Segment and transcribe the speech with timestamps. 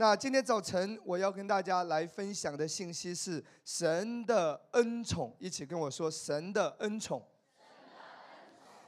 [0.00, 7.20] 那今天早晨我要跟大家来分享的信息是神的恩宠，一起跟我说神的恩宠。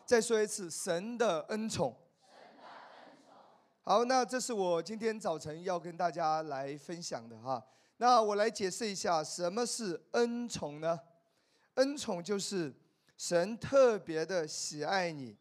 [0.06, 1.96] 再说一次，神的恩宠。
[3.82, 7.60] 好，那这是我今天早晨要跟大家来分享的哈。
[7.96, 10.96] 那我来解释一下，什么是恩宠呢？
[11.74, 12.72] 恩宠就是
[13.16, 15.36] 神特别的喜爱你，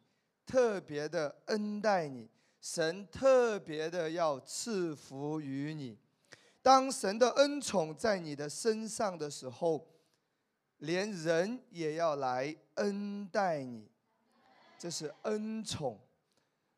[0.47, 2.27] 特别的恩待你，
[2.61, 5.97] 神特别的要赐福于你。
[6.61, 9.87] 当神的恩宠在你的身上的时候，
[10.79, 13.89] 连人也要来恩待你。
[14.77, 15.99] 这是恩宠，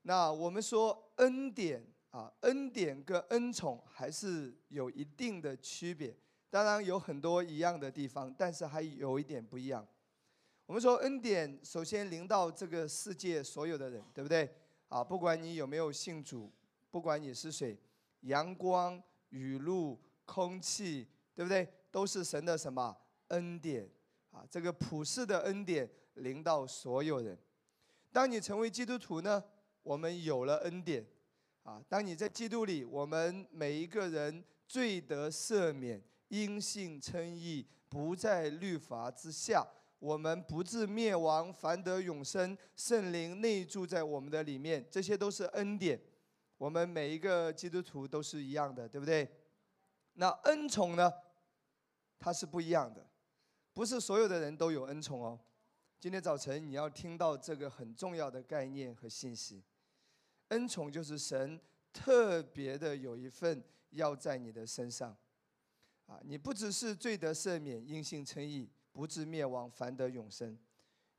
[0.04, 6.16] 那我们说恩典啊，恩典跟恩宠还是有一定的区别。
[6.50, 9.88] 当然有很多一样的地方，但是还有一点不一样。
[10.66, 14.50] 我们说恩典，首先临到这个世界所有的人，对不对？
[14.92, 16.52] 啊，不管你有没有信主，
[16.90, 17.80] 不管你是谁，
[18.24, 21.66] 阳光、雨露、空气，对不对？
[21.90, 22.94] 都是神的什么
[23.30, 23.90] 恩典
[24.32, 24.46] 啊？
[24.50, 27.38] 这个普世的恩典临到所有人。
[28.12, 29.42] 当你成为基督徒呢，
[29.82, 31.06] 我们有了恩典，
[31.64, 39.66] 啊，当你在基督里，我们每一个人罪得赦免，因信称义，不在律法之下，
[40.02, 46.02] 我们不至灭亡，反得永生，圣灵内住在我们的里面，这些都是恩典。
[46.58, 49.30] 我们每一个基督徒都是一样的，对不对？
[50.14, 51.14] 那恩宠呢，
[52.18, 53.08] 它是不一样的，
[53.76, 55.40] 不是所有的人都有恩宠哦。
[56.00, 59.64] 今天早晨你要听到这个很重要的概念和信息，
[60.48, 61.62] 恩宠就是神
[61.94, 65.16] 特别的有一份要在你的身上，
[66.08, 70.58] 啊，你不只是罪得赦免、因信称义、不至灭亡、反得永生，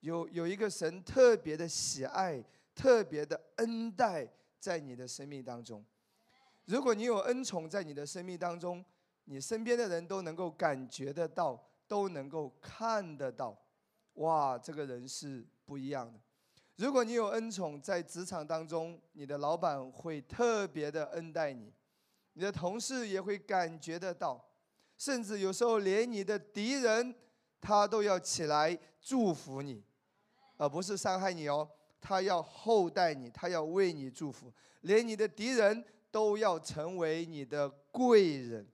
[0.00, 2.42] 有有一个神特别的喜爱、
[2.74, 4.28] 特别的恩待
[4.58, 5.84] 在你的生命当中。
[6.66, 8.84] 如果你有恩宠在你的生命当中，
[9.24, 13.56] 你身边的人都能够感觉得到，都能够看得到。
[14.14, 16.20] 哇，这个人是不一样的。
[16.76, 21.72] 如果你有恩宠，在职场当中，你的老板会特别的恩待你，
[22.34, 24.44] 你的同事也会感觉得到，
[24.96, 27.14] 甚至有时候连你的敌人，
[27.62, 29.82] 他都要起来祝福你，
[30.56, 31.70] 而不是伤害你哦。
[32.00, 38.66] 他要厚待你，他要为你祝福，连你的敌人都要成为你的贵人。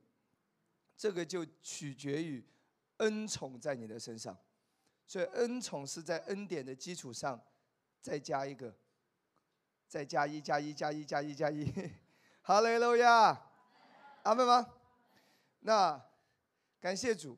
[0.97, 2.43] 这个就取决于
[2.97, 4.35] 恩宠在你的身上。
[5.07, 7.39] 所以恩宠是在恩典的基础上
[8.01, 8.75] 再加一个，
[9.87, 11.71] 再加一加一加一加一加一，
[12.41, 13.39] 哈利路亚，
[14.23, 14.67] 阿门吗？
[15.61, 16.03] 那
[16.81, 17.37] 感谢主。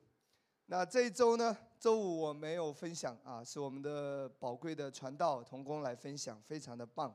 [0.72, 7.12] 那这一周呢，周五我没有分享啊，是我们的宝贵的传道同工来分享，非常的棒。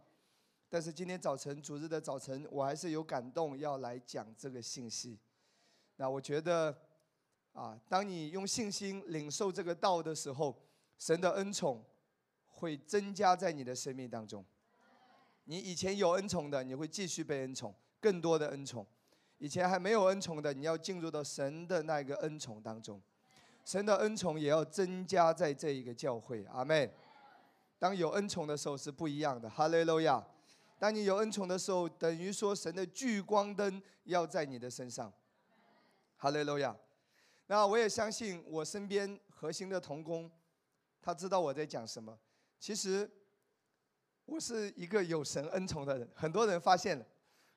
[0.68, 5.18] 但是今天早晨主日的早晨，我还是有感动要来讲这个信息。
[5.96, 6.76] 那我觉得。
[7.54, 10.54] 啊，当你用信心领受这个道的时候，
[10.98, 11.82] 神的恩宠
[12.46, 14.44] 会增加在你的生命当中。
[15.46, 18.84] 你以前有恩宠的，你会继续被恩宠，更多的恩宠；
[19.38, 23.02] 以前还没有恩宠的，你要进入到神的那个恩宠当中。
[23.66, 26.46] 神的恩宠也要增加在这一个教会。
[26.46, 26.90] 阿妹，
[27.80, 29.50] 当有恩宠的时候是不一样的。
[29.50, 30.24] 哈利路亚！
[30.78, 35.12] 当你有恩宠的时候，等于说神的聚光灯要在你的身上。
[36.16, 36.76] 哈利路亚！
[37.48, 40.30] 那我也相信我身边核心的童工，
[41.02, 42.16] 他知道我在讲什么。
[42.60, 43.10] 其实
[44.26, 47.06] 我是一个有神恩宠的人，很多人发现了，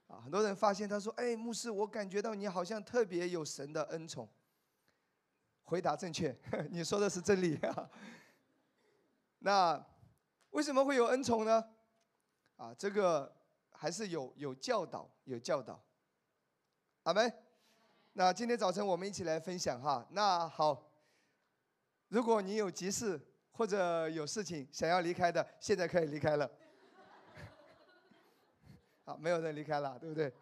[0.07, 4.27] 啊，很多人发现他说：“哎，牧师，我感觉到你好像特别有神的恩宠。”
[5.69, 6.35] 回答正确，
[6.73, 7.91] 你说的是真理啊。
[9.41, 9.87] 那
[10.51, 11.63] 为什么会有恩宠呢？
[12.57, 13.31] 啊，这个
[13.71, 15.79] 还是有有教导，有教导。
[17.03, 17.31] 阿门。
[18.15, 20.05] 那今天早晨我们一起来分享哈。
[20.11, 20.91] 那好，
[22.09, 23.21] 如果你有急事
[23.53, 26.51] 或者有事情想要离开的，现在可以离开了。
[29.05, 30.33] 好，没有人离开了，对不对？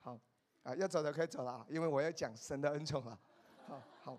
[0.00, 0.18] 好，
[0.64, 3.18] 啊，要走的可以走了啊，因为我要讲神的恩宠了。
[3.66, 4.18] 好好，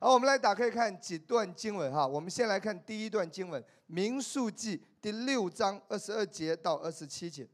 [0.00, 2.06] 好，我们来打开看几段经文哈。
[2.06, 7.44] 我们先来看第一段经文，《民数记》第六章二十二节到二十七节。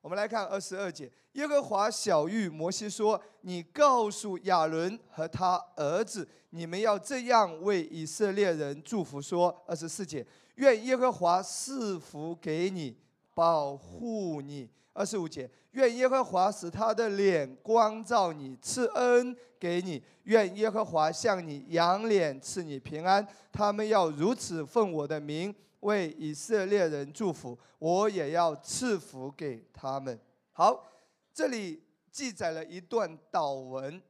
[0.00, 10.24] 我们来看二十二节，耶和华小谕摩西说：“你告诉亚伦和他儿子，你们要这样为以色列人祝福说：二十四节，
[10.54, 12.96] 愿耶和华赐福给你，
[13.34, 14.68] 保护你；
[14.98, 23.24] 二十五节，愿耶和华使他的脸光照你，赐恩给你；愿耶和华向你扬脸，赐你平安。
[23.52, 30.18] 他们要如此奉我的名。”为以色列人祝福，我也要赐福给他们。
[30.50, 30.84] 好，
[31.32, 31.80] 这里
[32.10, 34.02] 记载了一段祷文。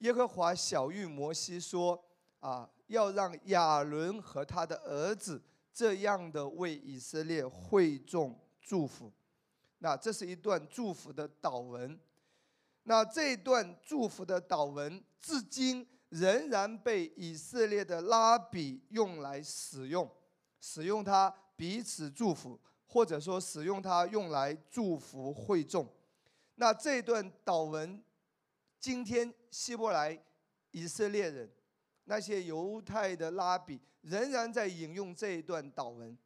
[0.00, 1.98] 耶和华小谕摩西说
[2.40, 5.40] ：“啊，要让亚伦和他的儿子
[5.72, 9.10] 这样的为以色列会众祝福。”
[9.84, 12.00] 那这是一段祝福的祷文。
[12.84, 20.10] 那这段祝福的祷文，至今仍然被以色列的拉比用来使用，
[20.58, 25.86] 使用它彼此祝福，或者说使用它用来祝福会众。
[26.54, 28.02] 那这段祷文。
[28.80, 30.18] 今天希伯来
[30.70, 31.50] 以色列人，
[32.04, 36.16] 那些犹太的拉比仍然在引用这一段祷文。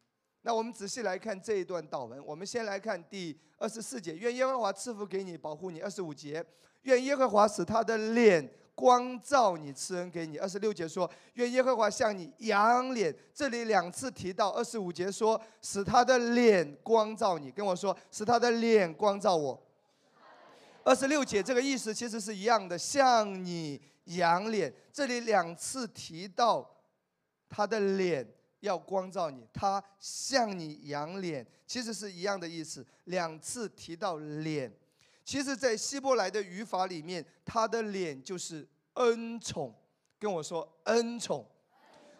[0.42, 2.24] 那我们仔细来看这一段祷文。
[2.24, 5.80] 我们先来看第二十四节：愿耶和华赐福给你，保护你。
[5.80, 6.44] 二十五节：
[6.82, 10.38] 愿耶和华使他的脸光照你，赐恩给你。
[10.38, 13.14] 二十六节说：愿耶和华向你扬脸。
[13.34, 14.50] 这里两次提到。
[14.50, 17.50] 二十五节说：使他的脸光照你。
[17.50, 19.60] 跟我说：使他的脸光照我。
[20.84, 24.72] 二十六节这个意思其实是一样的，向你仰脸。
[24.92, 26.66] 这里两次提到
[27.48, 28.26] 他的脸
[28.60, 32.84] 要光照你，他向你仰脸，其实是一样的意思。
[33.04, 34.72] 两次提到脸，
[35.24, 39.74] 其实在希伯来的语法里面，他的脸就是恩宠。
[40.18, 41.46] 跟我说恩宠。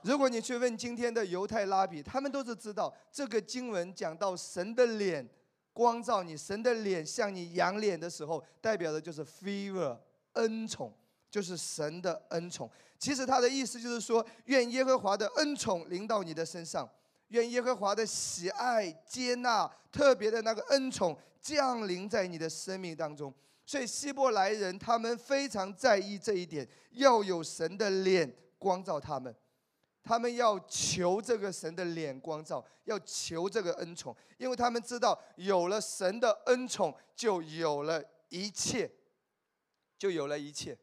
[0.03, 5.29] 如果你去问今天的犹太拉比，他们都是知道这个经文讲到神的脸。
[5.73, 9.97] 光照你，神的脸向你仰脸的时候，代表的就是 favor
[10.33, 10.93] 恩宠，
[11.31, 12.71] 就是神的恩宠。
[12.99, 16.89] 其实他的意思就是说，愿耶和华的恩宠临到你的身上，
[17.29, 23.33] 愿耶和华的喜爱、接纳、特别的那个恩宠降临在你的生命当中。
[23.65, 29.35] 所以希伯来人他们非常在意这一点，要有神的脸光照他们。
[30.03, 38.91] 他们要求这个神的脸光照，要求这个恩宠，因为他们知道有了神的恩宠，就有了一切，
[39.99, 40.75] 就有了一切。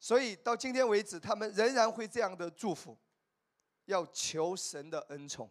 [0.00, 2.96] 所以到今天为止，他们仍然会这样的祝福，
[3.86, 5.50] 要求神的恩宠。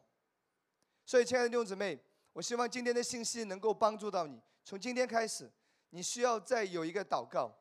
[1.05, 1.99] 所以，亲爱的弟兄姊妹，
[2.33, 4.41] 我希望今天的信息能够帮助到你。
[4.63, 5.51] 从今天开始，
[5.91, 7.53] 你需要再有一个祷告，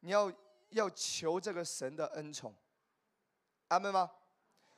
[0.00, 0.32] 你要
[0.70, 2.54] 要求这个神的恩宠。
[3.68, 4.10] 阿门吗？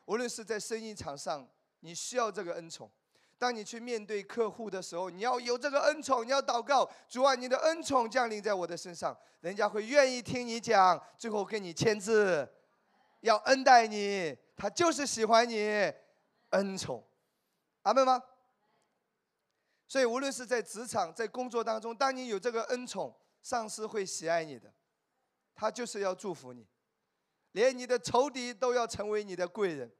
[0.07, 1.49] 无论是在生意场上，
[1.81, 2.89] 你需要这个恩宠；
[3.39, 12.49] 当你去面对客户的时候，你要有这个恩宠，你要祷告主啊，你的恩宠降临在我的身上，人家会愿意听你讲，最后跟你签字，
[13.21, 15.93] 要恩待你，他就是喜欢你，
[16.51, 17.05] 恩宠，
[17.83, 18.23] 阿门吗？
[19.87, 24.73] 所以无论是在职场、在工作当中，当你有这个恩宠，上司会喜爱你的，
[25.55, 26.67] 他就是要祝福你。
[27.53, 29.91] 连你的仇敌都要成为你的贵人，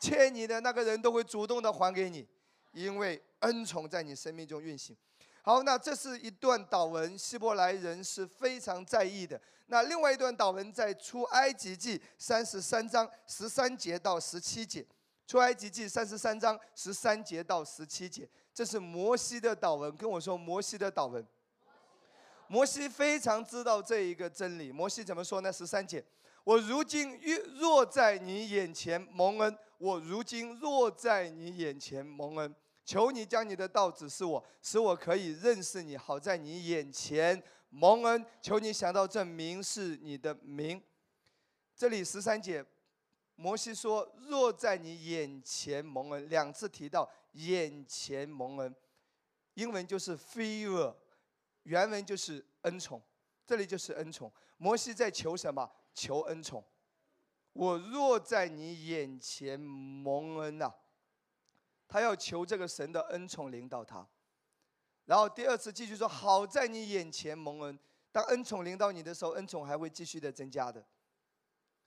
[0.00, 2.26] 欠你的那个人都会主动的还给你，
[2.76, 4.94] 因为恩宠在你生命中运行。
[5.40, 9.40] 好，那这是一段祷文，希伯来人是非常在意的。
[9.68, 14.84] 那另外一段祷文在出埃及记三十三章十三节到十七节，
[15.26, 19.96] 出埃及记三十三章十三节到十七节，这是摩西的祷文。
[19.96, 21.26] 跟我说摩西的祷文，
[22.46, 24.70] 摩西非常知道这一个真理。
[24.70, 25.50] 摩西怎么说呢？
[25.50, 26.04] 十三节。
[26.44, 27.18] 我如今
[27.58, 32.54] 若在你眼前蒙恩，我如今若在你眼前蒙恩，
[32.86, 38.24] 求你将你的道指示我，使我可以认识你，好在你眼前蒙恩。
[38.40, 40.80] 求你想到这名是你的名。
[41.74, 42.64] 这里十三节，
[43.34, 48.72] 摩西说：“若在你眼前蒙恩”，两次提到眼前蒙恩，
[49.54, 50.94] 英文就是 favor，
[51.64, 53.02] 原文就是恩宠，
[53.44, 54.32] 这里就是恩宠。
[54.58, 55.68] 摩西在求什么？
[55.92, 56.64] 求恩宠，
[57.52, 60.72] 我若在你眼前蒙恩呐，
[61.88, 64.06] 他要求这个神的恩宠领导他，
[65.04, 67.78] 然后第二次继续说，好在你眼前蒙恩，
[68.10, 70.84] 当恩宠领导你的时候，恩宠还会继续的增加的。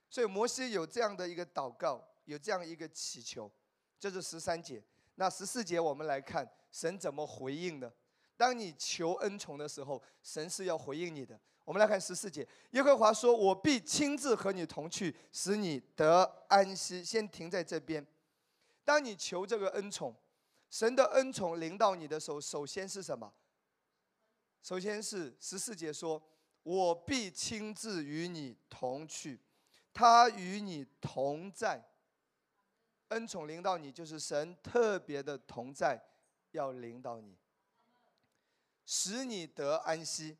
[0.08, 3.50] 所以摩西有这样的一个祷告，有这样一个祈求，
[3.98, 4.82] 这是十三节。
[5.16, 7.92] 那十四节我们来看神怎么回应的。
[8.36, 11.38] 当你求恩宠的时候，神是要回应你的。
[11.64, 18.04] 我们来看十四节，耶和华说：“我必亲自和你同去，使你得安息。”先停在这边。
[18.90, 20.12] 当你求这个恩宠，
[20.68, 23.32] 神的恩宠临到你的时候，首先是什么？
[24.64, 26.20] 首先是十四节说
[26.64, 29.38] ：“我必亲自与你同去，
[29.92, 31.80] 他与你同在。”
[33.10, 36.02] 恩宠临到你，就是神特别的同在，
[36.50, 37.38] 要领导你，
[38.84, 40.36] 使你得安息。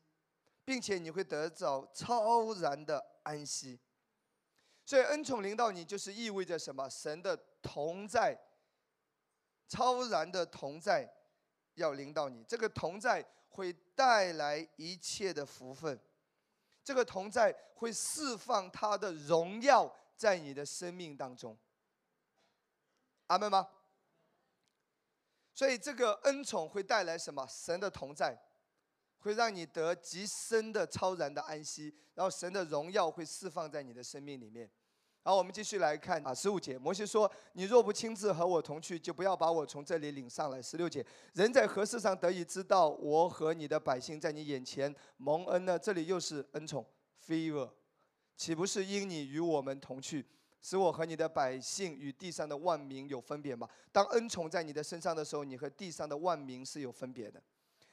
[0.65, 3.79] 并且你会得到超然的安息，
[4.85, 6.89] 所以恩宠临到你，就是意味着什么？
[6.89, 8.37] 神的同在，
[9.67, 11.09] 超然的同在，
[11.75, 12.43] 要临到你。
[12.43, 15.99] 这个同在会带来一切的福分，
[16.83, 21.57] 这个同在会释放他的荣耀在你的生命当中。
[23.27, 23.69] 阿门吗？
[25.53, 27.45] 所以这个恩宠会带来什么？
[27.47, 28.37] 神的同在，
[29.21, 34.69] 会让你得极深的超然的安息，然后神的荣耀会释放在你的生命里面。
[35.23, 45.77] 好，我们继续来看啊，十五节，摩西说：“你若不亲自和我同去，就不要把我从这里领上来。”十六节，人在何事上得以知道我和你的百姓在你眼前蒙恩呢？
[45.77, 46.83] 这里又是恩宠
[47.23, 47.69] ，favor，
[48.35, 50.25] 岂不是因你与我们同去，
[50.59, 53.69] 使我和你的百姓与地上的万民有分别吗？
[53.91, 57.39] 当恩宠在你的身上的时候，你和地上的万民是有分别的，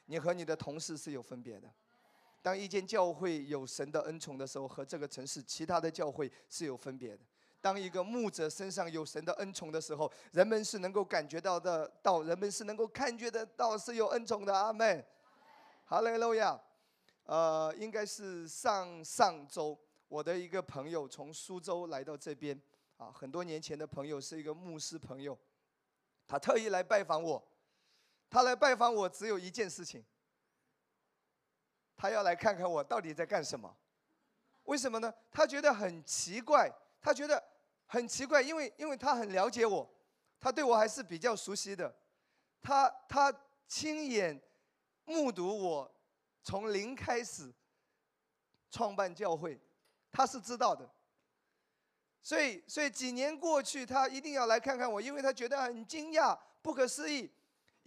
[0.09, 1.71] 你和你的同事是有分别的。
[2.41, 7.23] 当一间教会有神的恩宠的时候，和这个城市其他的教会是有分别的。
[7.61, 14.51] 当一个牧者身上有神的恩宠的时候，人们是能够感觉到的，到人们是能够看觉得到是有恩宠的。
[14.51, 15.05] 阿门。
[15.85, 16.59] 哈利路亚。
[17.25, 22.59] 呃，应该是上上周，我的一个朋友从苏州来到这边，
[22.97, 25.37] 啊，很多年前的朋友是一个牧师朋友，
[26.25, 27.47] 他特意来拜访我。
[28.29, 30.05] 他来拜访我只有一件事情。
[31.95, 33.75] 他要来看看我到底在干什么？
[34.63, 35.13] 为什么呢？
[35.31, 36.71] 他觉得很奇怪，
[37.01, 37.43] 他觉得
[37.87, 39.89] 很奇怪，因为因为他很了解我，
[40.39, 41.93] 他对我还是比较熟悉的，
[42.61, 43.33] 他他
[43.67, 44.39] 亲眼
[45.03, 45.91] 目睹我
[46.43, 47.51] 从零开始
[48.69, 49.59] 创办教会，
[50.11, 50.89] 他是知道的。
[52.21, 57.29] 所以所以几年过去，他一定要来看看我，因为他觉得很惊讶、不可思议，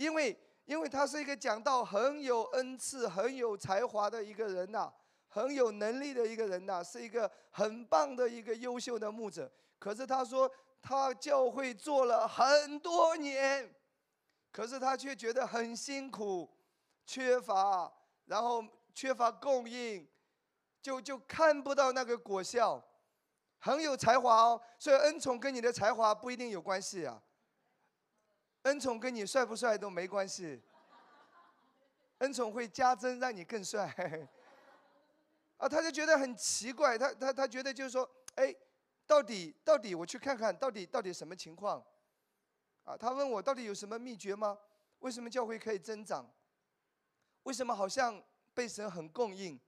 [0.03, 0.37] 因为。
[0.65, 4.91] 因为他是一个讲道很有恩赐、很有才华的一个人呐，
[5.29, 9.51] 很有能力的一个人呐，是一个很棒的一个优秀的牧者。
[9.81, 13.75] 可是他说他教会做了很多年，
[14.53, 16.49] 可是他却觉得很辛苦、
[17.05, 17.93] 缺乏，
[18.27, 20.09] 然后缺乏供应，
[20.81, 22.81] 就就看不到那个果效。
[23.59, 27.21] 很有才华哦，所以恩宠跟你的才华不一定有关系啊。
[28.63, 30.61] 恩宠跟你帅不帅都没关系，
[32.19, 33.87] 恩宠会加增，让你更帅。
[35.59, 38.55] 啊，他就觉得很奇怪，他他他觉得就是说，哎，
[39.07, 41.85] 到底到底我去看看到底到底什么情况？
[42.85, 44.59] 啊，他问我到底有什么秘诀吗？
[45.01, 46.29] 为什么教会可以增长？
[47.43, 48.23] 为什么好像
[48.55, 49.59] 被神很供应？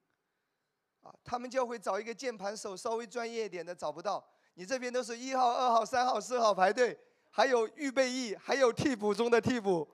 [1.03, 4.25] 啊，他们教会找一个键盘手稍微专业一点的找不到，
[4.55, 6.97] 你这边都是一号、二号、三号、四号排队。
[7.37, 9.89] 还有预备役，还有替补中的替补，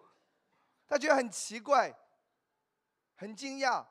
[0.87, 1.91] 他觉得很奇怪，
[3.15, 3.83] 很惊讶，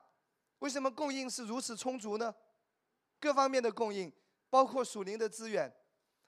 [0.60, 2.32] 为什么供应是如此充足呢？
[3.18, 4.12] 各方面的供应，
[4.48, 5.74] 包括属灵的资源，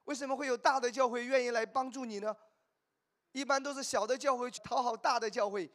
[0.03, 2.37] 为什么会有大的教会愿意来帮助你呢？
[3.31, 5.71] 一般都是小的教会去讨好大的教会，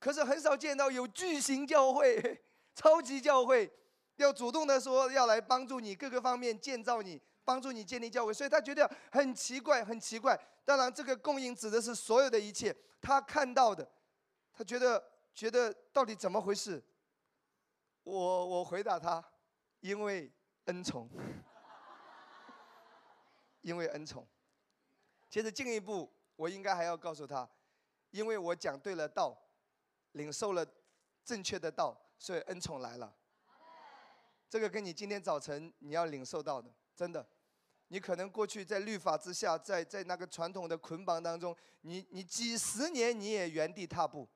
[0.00, 2.42] 可是很少见到有巨型教会、
[2.74, 3.72] 超级教会
[4.16, 7.22] 要主动的说要来帮助你各个方面建造你。
[7.44, 10.38] 帮助你建立教会，所以他觉得很奇怪，很奇怪。
[10.64, 13.88] 当然，这个供应指的是所有的一切，他看到的，
[14.52, 15.02] 他觉得
[15.34, 16.82] 觉得到底怎么回事？
[18.02, 19.22] 我我回答他，
[19.80, 20.32] 因为
[20.66, 21.08] 恩宠，
[23.62, 24.26] 因为恩宠。
[25.28, 27.48] 其实进一步，我应该还要告诉他，
[28.10, 29.36] 因为我讲对了道，
[30.12, 30.66] 领受了
[31.24, 33.14] 正确的道，所以恩宠来了。
[34.48, 37.26] 这个跟你今天早晨你要领受到的，真的。
[37.88, 44.28] 你可能过去在律法之下，在在那个传统的捆绑当中，你你几十年你也原地踏步。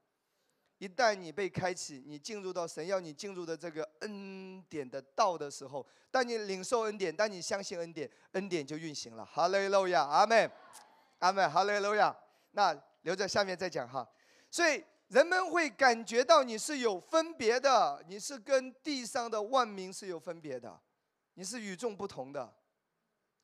[0.78, 9.24] 一旦你被开启，你进入到神要你进入的这个恩典的道的时候，当你领受恩典，当你相信恩典，恩典就运行了。
[9.24, 10.50] 哈利路亚，阿门，
[11.20, 12.14] 阿门，哈利路亚。
[12.50, 14.06] 那留在下面再讲哈。
[14.50, 20.78] 所以人们会感觉到你是有分别的，你是跟地上的万民是有分别的，
[21.34, 22.54] 你是与众不同的。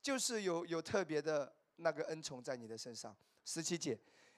[0.01, 3.15] 就是有有特别的那个恩宠在你的身上。
[3.45, 3.95] 十七节，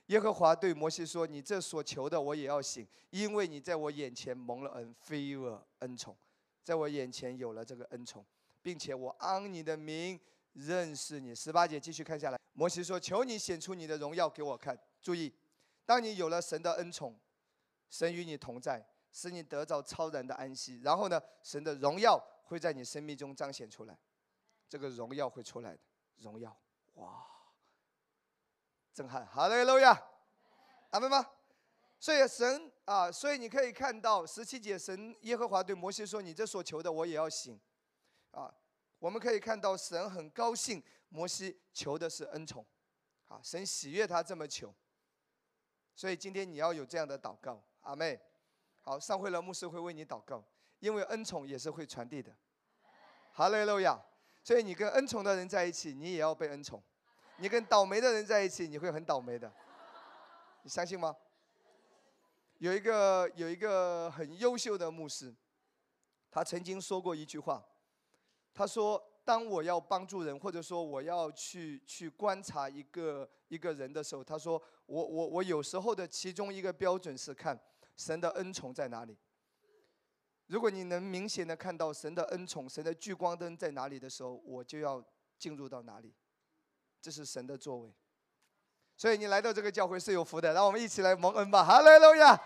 [0.07, 6.17] 耶和华对摩西说：“你这所求的，我也要行，因为你在我眼前蒙了恩，favor 恩宠，
[6.61, 8.25] 在我眼前有了这个恩宠，
[8.61, 10.19] 并且我安你的名
[10.51, 15.33] 认识你。”十八节继续看下来，摩西说：“求你显出你的荣耀给我看。”注意，
[15.85, 17.17] 当你有了神的恩宠，
[17.89, 23.97] 神与你同在，使你得到超然的安息，然后呢，神的荣耀会在你生命中彰显出来。
[24.69, 25.79] 这个荣耀会出来的，
[26.17, 26.55] 荣耀，
[26.93, 27.25] 哇，
[28.93, 29.99] 震撼，好嘞，路亚，
[30.91, 31.29] 阿门吗？
[31.99, 37.59] 所以神啊，所以你可以看到十七节，神耶和华对摩西说：“你这所求的，我也要行。”
[38.31, 38.53] 啊，
[38.99, 42.65] 我们可以看到神很高兴，摩西求的是恩宠，
[43.27, 44.73] 啊，神喜悦他这么求，
[45.95, 48.19] 所以今天你要有这样的祷告，阿妹。
[48.81, 50.43] 好，上会了，牧师会为你祷告，
[50.83, 52.29] 因为恩宠也是会传递的。
[53.31, 53.97] 哈利路亚。
[54.43, 56.77] 所以你跟恩宠的人在一起，你也要被恩宠；
[57.37, 59.49] 你跟倒霉的人在一起，你会很倒霉的。
[60.63, 61.15] 你相信吗？
[62.57, 65.33] 有一个有一个很优秀的牧师，
[66.29, 67.63] 他曾经说过一句话，
[68.53, 77.57] 他说：“当我要帮助人，或者说我要去去观察一个一个人的时候，他说我我我有时候的其中一个标准是看
[77.95, 79.17] 神的恩宠在哪里。”
[80.47, 85.03] 如果你能明显的看到神的恩宠、神的聚光灯在哪里的时候，我就要
[85.39, 86.13] 进入到哪里，
[87.01, 87.93] 这是神的作为。
[88.95, 91.63] 所以你来到这个教会是有福的，让我们一起来蒙恩吧！
[91.63, 92.39] 哈利路亚！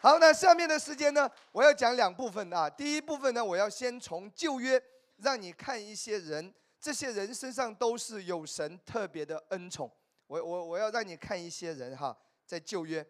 [0.00, 2.68] 好，那下面的时间呢，我要讲两部分啊。
[2.68, 4.82] 第一部分呢，我要先从旧约
[5.18, 9.90] 让你看一些人，这些人身上都是有神特别的恩宠。
[10.26, 13.06] 我我我要让你看一些人哈，在旧约。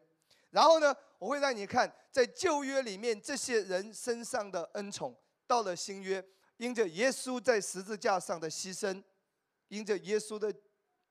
[0.56, 5.14] 然后呢，我会让你看，在旧约里面这些人身上的恩宠，
[5.46, 9.04] 到了新约，因着耶稣在十字架上的牺牲，
[9.68, 10.50] 因着耶稣的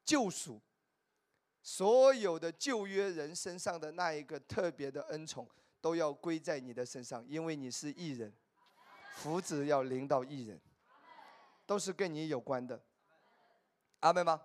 [0.04, 0.60] 救赎，
[1.62, 5.48] 所有的旧约人身上的那一个特别的恩宠，
[5.80, 8.34] 都要归在你的身上，因为你是异人，
[9.18, 10.60] 福祉要临到异人，
[11.68, 12.82] 都是跟你有关的，
[14.00, 14.42] 阿门吗？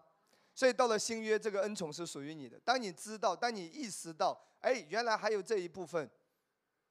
[0.61, 2.61] 所以到了新约，这个恩宠是属于你的。
[2.63, 4.39] 当你知道，当你意识到。
[4.61, 6.11] 哎，原来还有这一部分，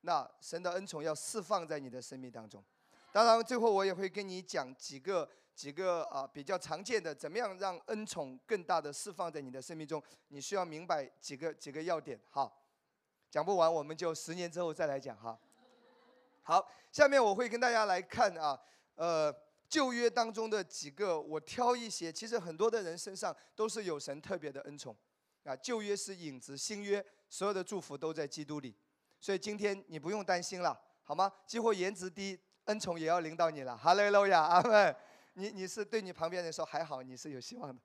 [0.01, 2.63] 那神的恩宠要释放在你的生命当中。
[3.11, 10.01] 当然，最后我也会跟你讲几个几个啊比较常见的，怎么样让恩宠更大的释放在你的生命中？
[10.29, 12.19] 你需要明白几个几个要点。
[12.31, 12.65] 好，
[13.29, 15.39] 讲不完，我们就十年之后再来讲哈。
[16.41, 18.59] 好，下面我会跟大家来看啊，
[18.95, 19.31] 呃，
[19.69, 24.95] 旧约当中的几个，我挑一些，其实很多的人身上都是有神特别的恩宠。
[25.45, 28.75] 啊，旧约是影子，新约所有的祝福都在基督里，
[29.19, 31.31] 所以今天你不用担心了，好吗？
[31.47, 33.75] 几乎颜值低，恩宠也要临到你了。
[33.75, 34.95] 哈利路亚，阿门。
[35.33, 37.81] 你你是对你旁边人说还好，你是有希望的。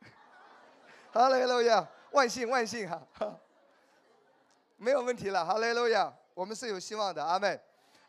[1.12, 3.06] 哈利路亚，万幸万幸哈，
[4.76, 5.44] 没有问题了。
[5.44, 7.60] 哈利路亚，我们是有希望的，阿门。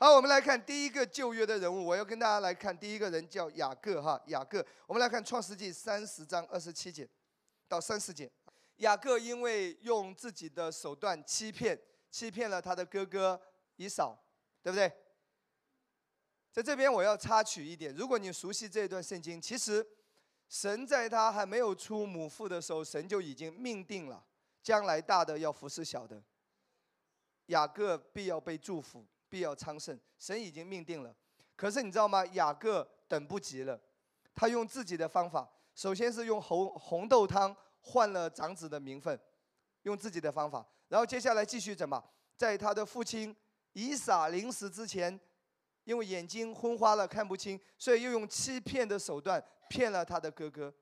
[0.05, 4.63] 好，我们来看第一个旧约的人物，我要跟大家来看第一个人叫雅各哈，雅各。
[4.85, 7.09] 我们来看创世纪三十章二十七节
[7.67, 8.31] 到三十节。
[8.75, 11.75] 雅各因为用自己的手段欺骗，
[12.11, 13.41] 欺骗了他的哥哥
[13.77, 14.23] 以扫，
[14.61, 14.93] 对不对？
[16.51, 19.83] 在这边我要插曲一点，如果你熟悉这一段圣经，其实
[20.47, 24.23] 神在他还没有出母腹的时候，神就已经命定了，
[24.61, 26.21] 将来大的要服侍小的，
[27.47, 29.03] 雅各必要被祝福，
[29.35, 31.13] 必要昌盛，神已经命定了。
[31.57, 32.25] 可是你知道吗？
[32.27, 33.77] 雅各等不及了，
[34.33, 37.53] 他用自己的方法，首先是用红红豆汤。
[37.87, 39.19] 换了长子的名分，
[39.83, 42.03] 用自己的方法，然后接下来继续怎么，
[42.35, 43.35] 在他的父亲
[43.73, 45.19] 以撒临死之前，
[45.83, 50.73] 因为眼睛昏花了看不清，所以又用欺骗的手段骗了他的哥哥。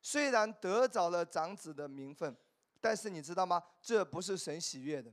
[0.00, 2.34] 虽然得着了长子的名分，
[2.80, 3.62] 但是你知道吗？
[3.82, 5.12] 这不是神喜悦的。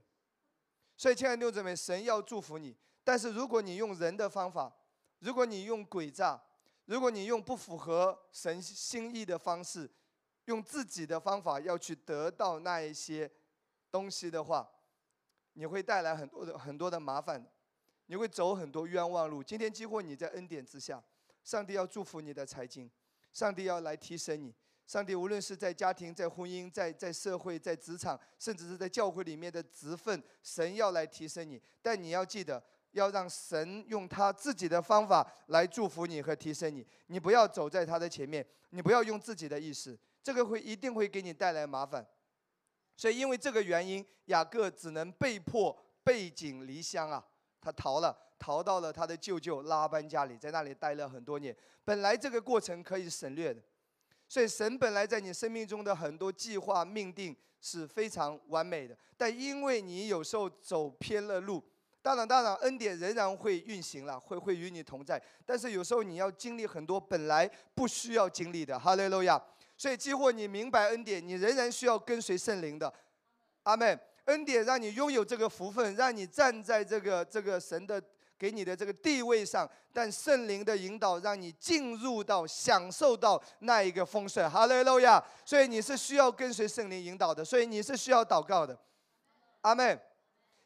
[0.96, 4.74] 所以亲爱的弟兄姊妹，神要祝福你，但是如果你用人的方法，
[5.20, 6.42] 如果你用诡诈，
[6.86, 9.90] 如果你用不符合神心意的方式。
[10.48, 13.32] 用自己的方法要去得到那一些
[13.90, 14.70] 东西的话，
[15.54, 17.42] 你会带来很多的很多的麻烦，
[18.08, 19.42] 你会走很多冤枉路。
[19.42, 21.02] 今天几乎你在恩典之下，
[21.46, 22.92] 上帝要祝福你的财经，
[23.32, 24.54] 上帝要来提升你，
[24.86, 31.62] 上帝无论是在家庭、在婚姻、在在社会、在职场，甚至是在教会里面的职分，神要来提升你。
[31.82, 39.98] 但你要记得，要让神用他自己的方法来祝福你和提升你，你不要走在他的前面，你不要用自己的意识。
[40.22, 42.06] 这个会一定会给你带来麻烦，
[42.96, 47.26] 所以因为这个原因，雅各只能被迫背井离乡啊，
[47.60, 51.56] 他逃了，逃到了他的舅舅拉班家里，在那里待了很多年。
[51.84, 53.62] 本来这个过程可以省略的，
[54.34, 61.64] 所以神本来在你生命中的很多计划命定是非常完美的，但因为你有时候走偏了路，
[62.02, 68.80] 当然当然恩典仍然会运行了，会会与你同在，但是有时候你要经历很多本来不需要经历的。
[68.80, 69.40] 哈利路亚。
[69.78, 72.92] 所以，几乎你明白恩典，你仍然需要跟随圣灵的，
[73.62, 74.00] 阿门。
[74.26, 78.02] 恩典让你拥有这个福分，让你站在这个这个神的
[78.44, 84.52] 给你的这个地位上，但圣灵的引导让你进入到享受到那一个丰盛。
[84.52, 85.24] 哈利路亚！
[85.46, 88.78] 所以你是需要跟随圣灵引导的，所以你是需要祷告的，
[89.62, 89.98] 阿门。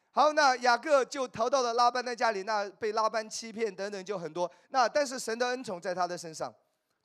[0.10, 4.52] 好，那雅各就逃到了拉班的家里，那被拉班欺骗等等就很多。
[4.70, 6.52] 那但是神的恩宠在他的身上。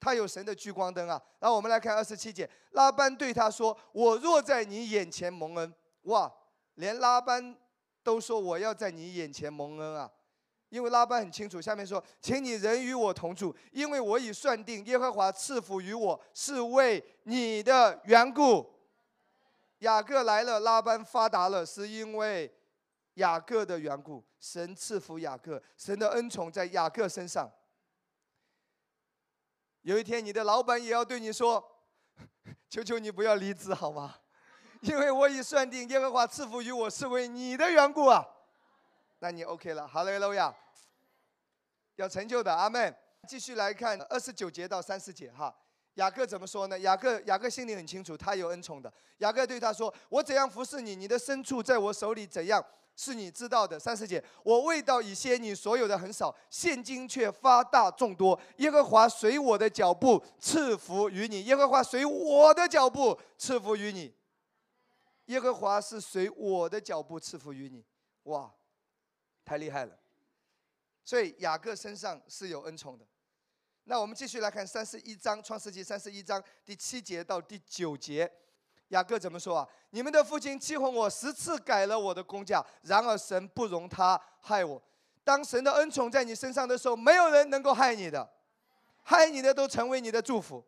[0.01, 1.21] 他有神的聚光灯啊。
[1.39, 6.33] 然后我们来看二十七节，拉班对他说：“我若在你眼前蒙恩，哇，
[6.77, 7.55] 连拉班
[8.03, 10.11] 都说我要在你眼前蒙恩啊。”
[10.73, 18.73] 因为拉班很清楚，下面说：“请你人与我同住，因为我已算定耶和华赐福于我，是为你的缘故。”
[19.81, 22.51] 雅各来了，拉班发达了，是因为
[23.15, 24.25] 雅各的缘故。
[24.41, 27.53] 神赐福雅各，神的恩宠在雅各身上。
[29.83, 31.63] 有一天，你的老板也要对你说
[32.71, 34.15] ：“求求你不要离职，好吗？
[34.81, 38.27] 因为我已算定耶和华赐福于我，是为你的缘故啊。”
[39.23, 40.53] 那你 OK 了，哈利路亚。
[41.95, 42.93] 有成就的，阿门。
[43.29, 45.55] 继续来看二十九节到三十节，哈。
[45.95, 46.77] 雅各怎么说呢？
[46.81, 48.93] 雅各雅各心里很清楚，他有恩宠的。
[49.19, 52.65] 雅各对他说：“我怎样服侍你，你的牲畜在我手里怎样，
[52.97, 58.37] 是你知道的。”三十节，我味道已些，你所有的很少，现今却发大众多。
[58.57, 64.13] 耶和华随我的脚步赐福于你，耶和华随我的脚步赐福于你。
[65.27, 67.85] 耶和华是随我的脚步赐福于你，
[68.25, 68.53] 哇！
[69.45, 69.99] 太厉害了，
[71.05, 73.05] 所以雅各身上是有恩宠的。
[73.85, 78.31] 那我们继续来看三十一章创世纪三十一章第七节到第九节，
[78.89, 79.69] 雅各怎么说啊？
[79.91, 84.81] 你们的父亲欺哄我十次改了我的工价，然而神不容他害我。
[85.25, 88.29] 当神的恩宠在你身上的时候，没有人能够害你的，
[89.03, 90.65] 害你的都成为你的祝福。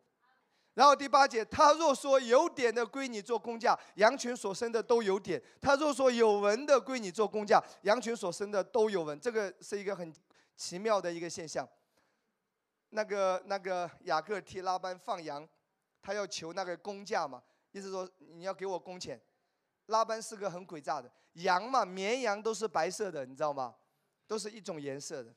[0.75, 9.17] 然后第八节，他若说有点的归你做工价，羊群所生的都有点；他若说有纹的归你做工价，羊群所生的都有纹。
[9.19, 10.13] 这个是一个很
[10.57, 11.67] 奇妙的一个现象。
[12.89, 15.47] 那个那个雅各替拉班放羊，
[16.01, 19.19] 他要求那个工价嘛，意思说你要给我工钱。
[19.85, 23.73] 拉班是个很诡诈的，羊嘛，绵羊都是白色的，你知道吗？
[24.27, 25.33] 都是一种颜色的。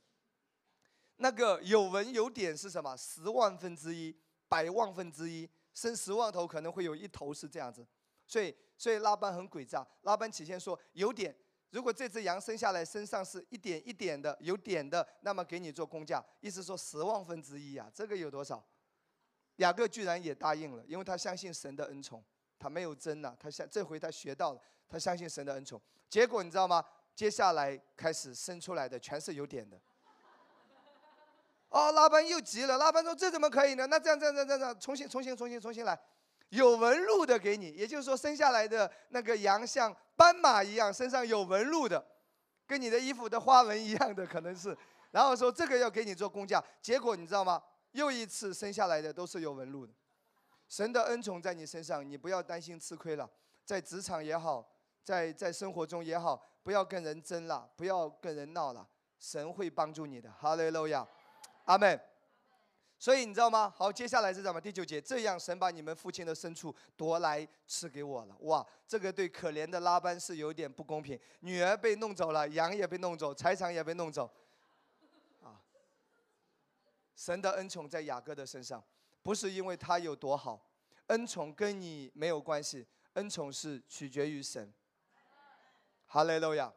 [1.17, 2.97] 那个有纹有点是什么？
[2.97, 4.17] 十万分之一。
[4.49, 7.87] 百万分之一生十万头，可能会有一头是这样子，
[8.27, 9.87] 所以所以拉班很诡诈。
[10.03, 11.35] 拉班起先说有点，
[11.71, 18.65] 如果这只羊生下来身上是一点一点的有点的，那么给你做工价，意思说十万分之一啊，这个有多少？
[19.57, 22.25] 雅各居然也答应了，因为他相信神的恩宠，
[22.59, 25.81] 他没有争了，他相这回他学到了，他相信神的恩宠。
[26.09, 26.85] 结果你知道吗？
[27.15, 29.77] 接下来开始生出来的全是有点的。
[31.71, 32.79] 哦，拉班又急了。
[32.79, 33.87] 拉班说：“这怎么可以呢？
[33.89, 35.99] 那这样、这样、这样、这样，重新、重新、重新、重新来，
[36.49, 37.71] 有纹路的给你。
[37.73, 42.03] 也就是说，生下来的那个羊像斑马一样，身上有纹路的，
[42.67, 44.77] 跟你的衣服的花纹一样的，可能是。
[45.11, 46.63] 然后说这个要给你做工匠。
[46.81, 47.63] 结果你知道吗？
[47.93, 49.93] 又一次生下来的都是有纹路的。
[50.69, 53.29] 神的恩宠在你身上，你不要担心吃亏了。
[53.65, 54.67] 在职场也好，
[55.05, 58.87] 在在生活中也好，不要跟人争了，不要跟人闹了。
[59.19, 60.31] 神会帮助你的。
[60.33, 61.07] 哈利路亚。
[61.69, 62.01] 阿门。
[62.99, 63.73] 所以你知道吗？
[63.77, 64.61] 好，接下来是什么？
[64.61, 68.37] 第九节，这样神把你们父亲的牲畜夺来赐给我了。
[68.41, 71.17] 哇，这个对可怜的拉班是有点不公平。
[71.41, 74.29] 女儿被弄走了，羊也被弄走，财产也被弄走。
[75.45, 75.61] 啊，
[77.15, 78.83] 神的恩宠在雅各的身上，
[79.23, 80.61] 不是因为他有多好，
[81.07, 84.73] 恩宠跟你没有关系，恩宠是取决于神。
[86.07, 86.73] 哈利路亚。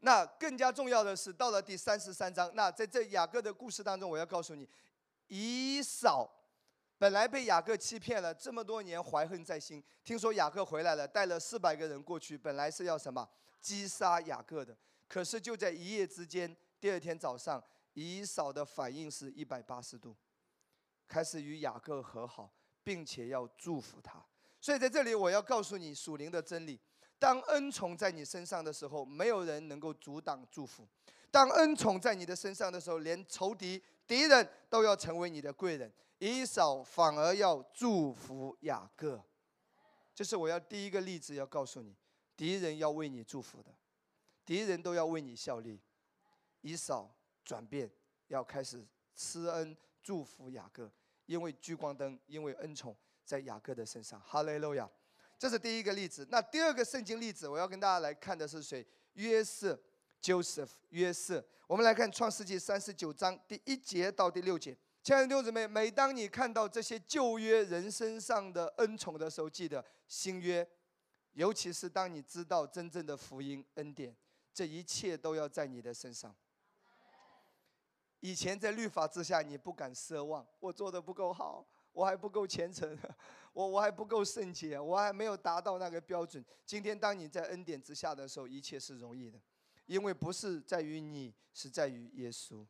[0.00, 4.68] 那更加重要的是，到了第三十三章，那在这雅各的故事当中，我要告诉你，
[5.28, 6.30] 以扫
[6.98, 9.82] 本来被雅各欺骗了这么多年，怀恨在心。
[10.04, 13.28] 听说雅各回来了，带了四百个人过去，本来是要什么
[13.60, 14.76] 击杀雅各的。
[15.08, 17.62] 可是就在一夜之间，第二天早上，
[17.94, 20.14] 以扫的反应是一百八十度，
[21.08, 22.52] 开始与雅各和好，
[22.84, 24.24] 并且要祝福他。
[24.60, 26.80] 所以在这里，我要告诉你属灵的真理。
[27.18, 30.84] 当恩宠在你身上的时候，没有人能够阻挡祝福；
[31.30, 35.92] 当恩宠在你的身上的时候，连仇敌、敌人都要成为你的贵人。
[36.18, 39.22] 以扫反而要祝福雅各，
[40.14, 41.94] 这是我要第一个例子要告诉你：
[42.36, 43.70] 敌人要为你祝福的，
[44.44, 45.80] 敌人都要为你效力。
[46.62, 47.90] 以扫转变，
[48.28, 50.90] 要开始施恩祝福雅各，
[51.26, 54.20] 因为聚光灯，因为恩宠在雅各的身上。
[54.20, 54.88] 哈利路亚。
[55.38, 56.26] 这是第一个例子。
[56.30, 58.86] 那第二个圣经例子，我要跟大家来看的是谁？
[59.14, 59.78] 约瑟
[60.22, 61.44] ，Joseph，约瑟。
[61.66, 64.76] 我们来看创世纪三十九章第一节到第六节。
[65.02, 70.66] 亲爱的弟兄姊妹，每当你看到这些旧约人身上的恩宠的时候，记得新约，
[71.32, 74.16] 尤其是当你知道真正的福音恩典，
[74.52, 76.34] 这一切都要在你的身上。
[78.20, 81.64] 以前在律法之下，你不敢奢望，我做的不够好。
[81.96, 82.96] 我还不够虔诚，
[83.54, 86.44] 我我还不够圣洁，我还没有达到那个标准。
[86.66, 89.40] 今天当你在恩典之下的时候，一切是容易的，
[89.86, 92.66] 因为不是在于你，是在于耶稣。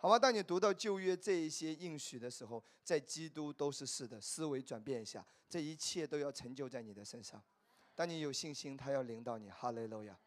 [0.00, 0.18] 好吗？
[0.18, 7.42] 当你读到旧约这一些应许的时候，在基督都是是的，思维转变一下，这一切都要成就在你的身上。
[7.94, 9.50] 当你有信心，他要领导你。
[9.50, 10.18] 哈利路亚！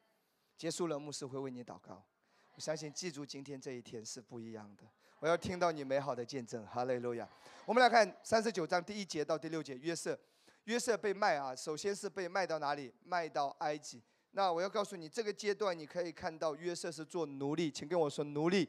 [0.56, 2.06] 结束了，牧师会为你祷告。
[2.54, 4.84] 我相信，记住今天这一天是不一样的。
[5.24, 6.66] 我要听到你美好的见证。
[6.66, 7.26] 哈利路亚！
[7.66, 10.20] 我们来看三十九章第一节到第六节，约瑟，
[10.66, 12.94] 约瑟被卖啊，首先是被卖到哪里？
[13.06, 14.04] 卖到埃及。
[14.32, 18.68] 那我要告诉你，这个阶段你可以看到约瑟是做奴隶，请跟我说奴隶。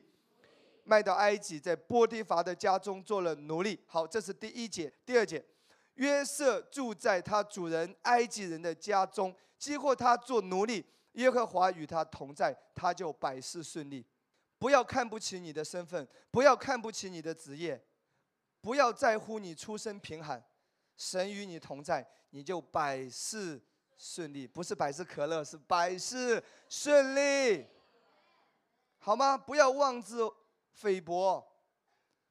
[0.85, 3.81] 卖到埃及，在波提乏的家中做了奴隶。
[3.89, 4.93] 好，这是第一节。
[5.05, 5.45] 第二节，
[5.95, 10.85] 约瑟住在他主人埃及人的家中，激活他做奴隶。
[11.15, 14.07] 耶和华与他同在，他就百事顺利。
[14.65, 17.79] 不要看不起你的身份，不要看不起你的职业，
[18.63, 20.43] 不要在乎你出身贫寒。
[20.97, 23.63] 神与你同在，你就百事
[23.95, 24.47] 顺利。
[24.47, 27.67] 不是百事可乐，是百事顺利，
[28.97, 29.37] 好吗？
[29.37, 30.33] 不要妄自。
[30.73, 31.47] 菲薄，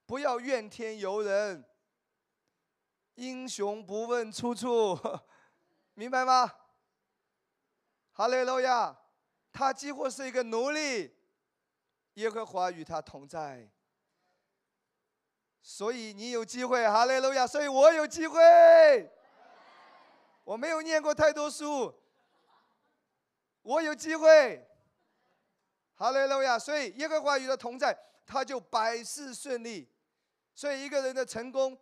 [0.07, 1.63] 不要怨天尤人。
[3.13, 4.99] 英雄不问出处，
[5.93, 6.51] 明白吗？
[8.11, 8.97] 哈利路亚，
[9.51, 11.12] 他几乎是一个奴隶，
[12.15, 13.69] 耶和华与他同在，
[15.61, 16.87] 所以你有机会。
[16.87, 19.11] 哈利路亚，所以我有机会。
[20.43, 21.93] 我没有念过太多书，
[23.61, 24.67] 我有机会。
[25.95, 27.97] 哈利路亚，所以耶和华与他同在。
[28.25, 29.85] 他就百事顺利，
[30.55, 31.77] 所以一个人的成功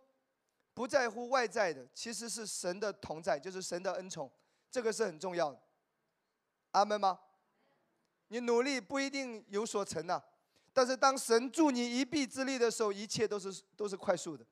[0.74, 4.28] 不在乎外在的，其实是神的同在，就是神的恩宠，
[4.68, 5.60] 这个是很重要的。
[6.72, 7.16] 阿门吗？
[8.32, 10.18] 你努力不一定有所成呐，
[10.72, 14.42] 但是当神助你一臂之力的时候，一切都是都是快速的，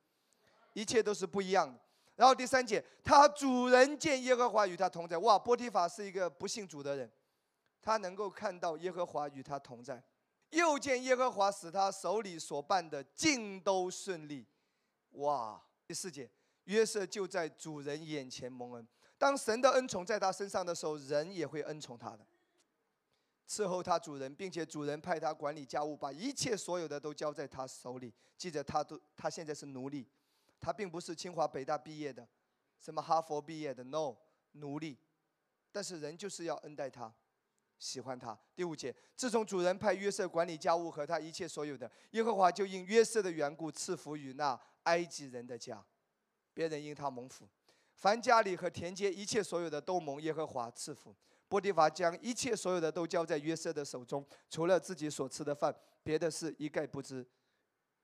[0.75, 1.81] 一切都是不一样的。
[2.15, 7.11] 然后第三节，他主人见耶和华与他同在，哇，波提法是一个不信主的人，
[7.81, 10.05] 他能够看到耶和华与他同在。
[10.51, 14.47] 又见耶和华使他手里所办的尽都顺利，
[15.13, 15.59] 哇！
[15.87, 16.31] 第四节，
[16.65, 18.87] 约瑟就在主人眼前蒙恩。
[19.17, 22.27] 当神的恩宠在他身上的时候，人也会恩宠他的，
[23.51, 28.15] 伺候他主人，并且主人派他管理家务，把一切所有的都交在他手里。
[28.39, 30.07] 记着，他都他现在是奴隶，
[30.61, 32.29] 他并不是清华北大毕业的，
[32.79, 34.15] 什么哈佛毕业的，no，
[34.53, 34.97] 奴隶。
[35.73, 37.13] 但是人就是要恩待他。
[37.77, 38.39] 喜欢他。
[38.55, 45.85] 第五节，自从主人派约瑟管理家务和他一切所有的，耶和华就因约瑟的缘故赐福于那埃及人的家，
[46.53, 47.49] 别人因他蒙福。
[47.95, 51.17] 凡家里和田间一切所有的都蒙耶和华赐福。
[51.51, 57.27] 波提乏将一切所有的都交在约瑟的手中，除了自己所吃的饭，别的事一概不知。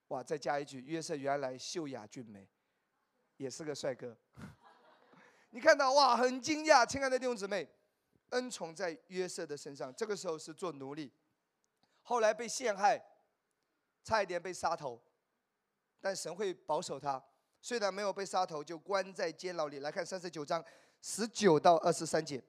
[0.09, 2.49] 哇，再加一句，约瑟原来秀雅俊美，
[3.37, 4.17] 也是个帅哥。
[5.51, 7.69] 你看到哇，很惊讶，亲爱的弟兄姊妹。
[8.31, 11.13] 恩宠在约瑟的身上，这个时候是做奴隶，
[12.03, 13.01] 后来被陷害，
[14.03, 15.01] 差一点被杀头，
[16.01, 17.23] 但神会保守他，
[17.63, 19.79] 虽然没有被杀头，就关在监牢里。
[19.79, 20.63] 来看三十九章
[21.01, 22.43] 十九到二十三节，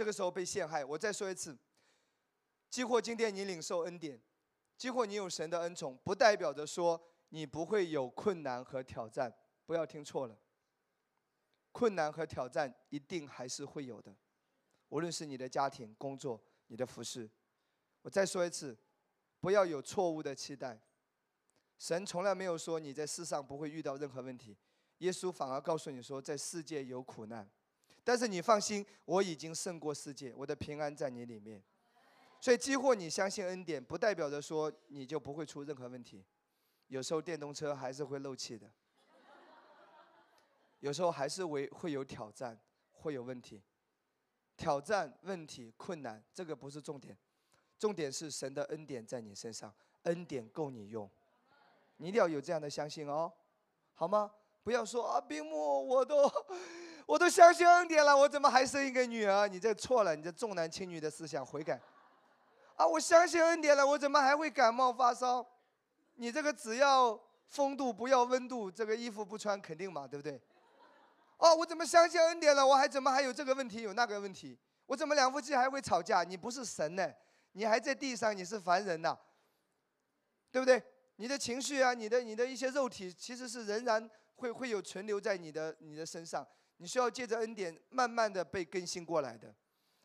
[0.00, 0.82] 这个时候被陷害。
[0.82, 1.54] 我再说一次，
[2.70, 4.18] 几乎今天你领受恩典，
[4.78, 9.30] 几乎你有神的恩宠，不代表着说你不会有困难和挑战，
[9.66, 10.34] 不要听错了，
[11.70, 14.16] 困难和挑战一定还是会有的。
[14.88, 17.28] 无论是你的家庭、工作、你的服饰，
[18.00, 18.74] 我再说一次，
[19.38, 20.80] 不要有错误的期待。
[21.76, 24.56] 神从来没有说你在世上不会遇到任何问题，
[25.00, 27.46] 耶稣反而告诉你说，在世界有苦难，
[28.02, 31.62] 但是你放心，我已经胜过世界，我的平安在你里面。
[32.40, 36.24] 所以，几乎你相信恩典，不代表着说你就不会出任何问题。
[36.88, 38.70] 有时候电动车还是会漏气的，
[40.80, 42.58] 有时候还是会会有挑战，
[42.92, 43.62] 会有问题。
[44.56, 47.16] 挑战、问题、困难，这个不是重点，
[47.78, 51.08] 重点是神的恩典在你身上，恩典够你用，
[51.96, 53.32] 你一定要有这样的相信哦，
[53.94, 54.30] 好吗？
[54.62, 56.28] 不要说啊，冰木，我都
[57.10, 59.48] 我都相信恩典了，我怎么还生一个女儿？
[59.48, 61.80] 你这错了，你这重男轻女的思想，悔改。
[62.76, 65.44] 啊，我相信恩典了，我怎么还会感冒发烧？
[66.14, 70.40] 你这个只要风度不要温度，这个衣服不穿肯定嘛，对不对？
[71.38, 72.64] 哦，我怎么相信恩典了？
[72.64, 74.56] 我还怎么还有这个问题，有那个问题？
[74.86, 76.22] 我怎么两夫妻还会吵架？
[76.22, 77.12] 你不是神呢，
[77.54, 79.18] 你还在地上，你是凡人呐，
[80.52, 80.80] 对不对？
[81.16, 86.46] 你的情绪啊，你的你的一些肉体，其实是仍然会会有存留在你的你的身上，
[86.80, 89.54] 你需要借着恩典慢慢的被更新过来的。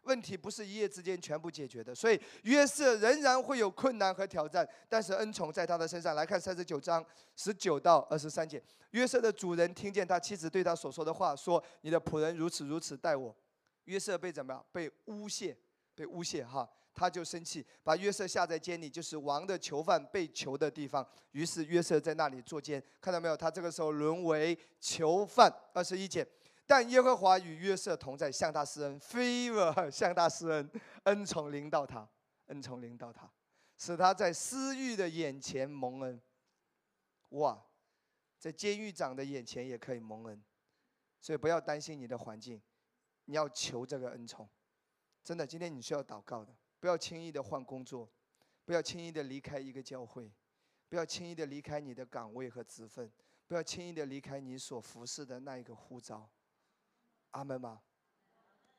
[0.02, 6.14] 问题不是一夜之间全部解决的，所以约瑟仍然会有困难和挑战，但是恩宠在他的身上。
[6.14, 7.04] 来看三十九章
[7.36, 8.62] 十九到二十三节，
[8.92, 13.36] 约瑟的主人听见他妻子对他所说的话，说：“你的仆人如此如此待我。”
[13.86, 14.64] 约瑟被怎么样？
[14.72, 15.58] 被诬陷，
[15.96, 16.70] 被诬陷哈。
[16.94, 21.06] 他就生气，把约瑟下在监里，就是王的囚犯被囚的地方。
[21.32, 23.36] 于是约瑟在那里坐监，看到没有？
[23.36, 25.54] 他这个时候沦为囚犯。
[25.74, 26.26] 二十一节，
[26.68, 30.70] 但耶和华与约瑟同在，向他施恩，favor 向他施恩，
[31.04, 32.10] 恩宠临到他，
[32.48, 33.32] 恩宠临到他，
[33.78, 36.20] 使他在私欲的眼前蒙恩。
[37.30, 37.64] 哇，
[38.40, 40.44] 在监狱长的眼前也可以蒙恩，
[41.22, 42.62] 所以不要担心你的环境，
[43.26, 44.50] 你要求这个恩宠。
[45.24, 48.10] 真的，今天你需要祷告的，不要轻易的换工作，
[48.64, 50.32] 不要轻易的离开一个教会，
[50.90, 53.12] 不要轻易的离开你的岗位和职分，
[53.48, 56.28] 不要轻易的离开你所服侍的那一个呼召。
[57.36, 57.82] 阿门吗？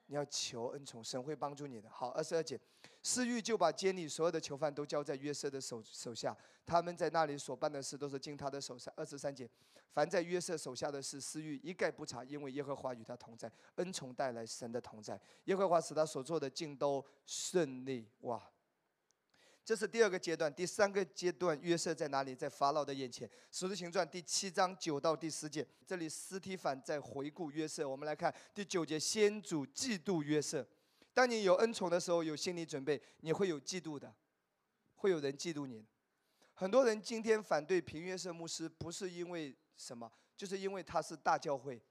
[0.07, 1.91] 你要求恩宠，神会帮助你的。
[1.91, 2.59] 好，二十二节，
[3.03, 8.93] 司狱就把监里所有的囚犯都交在约瑟的手手下，他们在那里所办的事都是经他的手上。
[8.97, 9.51] 二十三节，
[9.93, 18.09] 凡在约瑟手下的事，司狱一概不查，因为耶和华与他同在，恩宠带来神的同在，耶和华使他所做的尽都顺利。
[18.21, 18.43] 哇！
[19.67, 22.37] 这是第二个阶段，第三个阶段，约瑟在哪里？
[22.37, 23.29] 在法老的眼前。
[23.51, 27.87] 使徒行传第七章九到第十节，这里斯提凡在回顾约瑟。
[27.89, 30.65] 我们来看第九节，先祖嫉妒约瑟。
[31.13, 34.15] 当你有恩宠的时候，有心理准备，你会有嫉妒的，
[34.95, 35.85] 会有人嫉妒你。
[36.55, 41.83] 很多人今天反对平约瑟牧师，不是因为什么，就是因为他是大教会。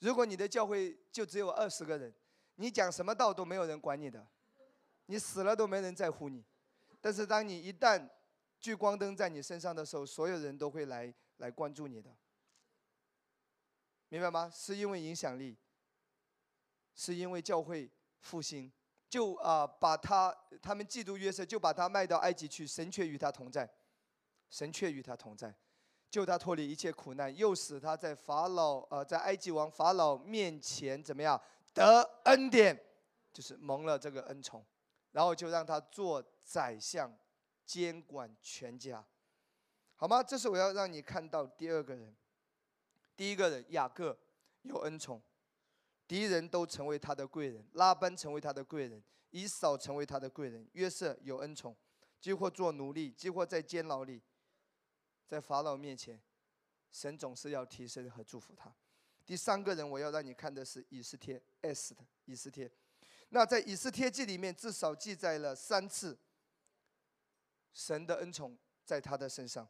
[0.00, 2.12] 如果你的教会就只有二十个人，
[2.56, 4.28] 你讲什么道都没有人管你的，
[5.06, 6.44] 你死了都没人在乎你。
[7.00, 8.08] 但是当你一旦
[8.58, 12.14] 聚光灯在你身上的时候，所有人都会来来关注你的，
[14.08, 14.50] 明白吗？
[14.54, 15.56] 是因为影响力，
[16.94, 18.70] 是因为教会复兴，
[19.08, 23.68] 就啊把他他们嫉妒约瑟，就把他卖到埃及去，神却与他同在，
[24.50, 25.54] 神却与他同在，
[26.10, 31.40] 救他脱离一切苦难，又使他在法老呃在埃及王法老面前怎么样
[31.72, 32.78] 得恩典，
[33.32, 34.62] 就是蒙了这个恩宠。
[35.12, 37.12] 然后就让他做宰相，
[37.64, 39.04] 监管全家，
[39.96, 40.22] 好吗？
[40.22, 42.16] 这是我要让你看到第二个人。
[43.16, 44.18] 第一个人雅各
[44.62, 45.22] 有恩宠，
[46.08, 51.76] 敌人都成为他的贵人，拉班成为他的贵人，以扫成为他的贵人，约瑟有恩宠，
[52.18, 54.22] 几乎做奴隶，几乎在监牢里，
[55.26, 56.18] 在法老面前，
[56.90, 58.74] 神总是要提升和祝福他。
[59.26, 62.70] 第三个人我要让你看的是以斯帖 S 的以斯帖。
[63.30, 66.18] 那在以斯帖记里面，至少记载了三次
[67.72, 69.66] 神的恩宠在他的身上。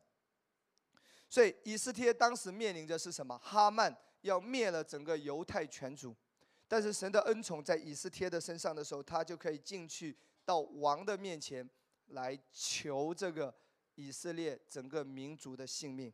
[1.28, 3.38] 所以以斯帖当时面临着是什么？
[3.38, 6.16] 哈曼要灭了整个犹太全族，
[6.66, 11.68] 但是神的恩宠在以斯帖的身上的时候，他就可以进去到王的面前
[12.06, 13.54] 来求这个
[13.94, 16.12] 以色列整个民族的性命。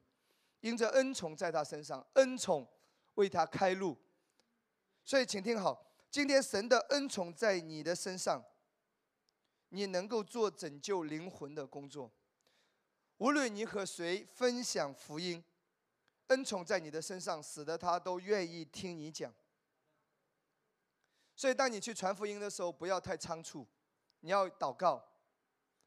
[0.61, 2.67] 因着恩宠在他身上，恩宠
[3.15, 3.97] 为他开路。
[5.05, 5.85] 所以请听好。
[6.16, 8.42] 今天神的恩宠在你的身上，
[9.68, 12.11] 你能够做拯救灵魂的工作。
[13.18, 15.44] 无论你和谁分享福音，
[16.29, 19.31] 恩宠在你的身上，使得他都愿意听你讲。
[21.35, 23.68] 所以，当你去传福音的时候，不要太仓促，
[24.20, 25.07] 你要祷告：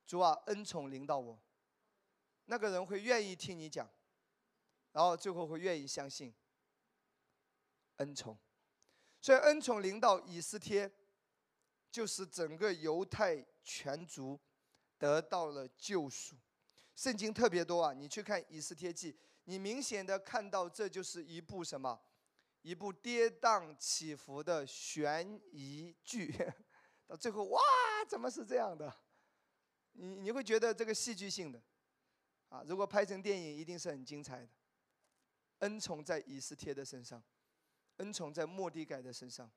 [0.05, 1.41] 主啊，恩宠临到我，
[2.45, 3.89] 那个人会愿意听你讲，
[4.91, 6.31] 然后最后会愿意相信
[7.95, 8.37] 恩宠。
[9.21, 10.89] 所以恩宠临到以斯帖，
[11.91, 14.39] 就是整个犹太全族
[14.97, 16.36] 得到了救赎。
[16.95, 21.99] 圣经特别多啊，你去看以斯帖记，你明显的看到这就是一部什么？
[22.62, 26.34] 一部跌宕起伏的悬疑剧。
[27.08, 27.60] 到最后，哇，
[28.08, 28.93] 怎么是这样的？
[29.93, 31.62] 你你会觉得这个戏剧性的，
[32.49, 34.49] 啊，如果拍成电影，一定是很精彩的。
[35.60, 37.21] 恩宠在以斯帖的身上。
[37.99, 39.49] 恩宠在莫迪改的身上，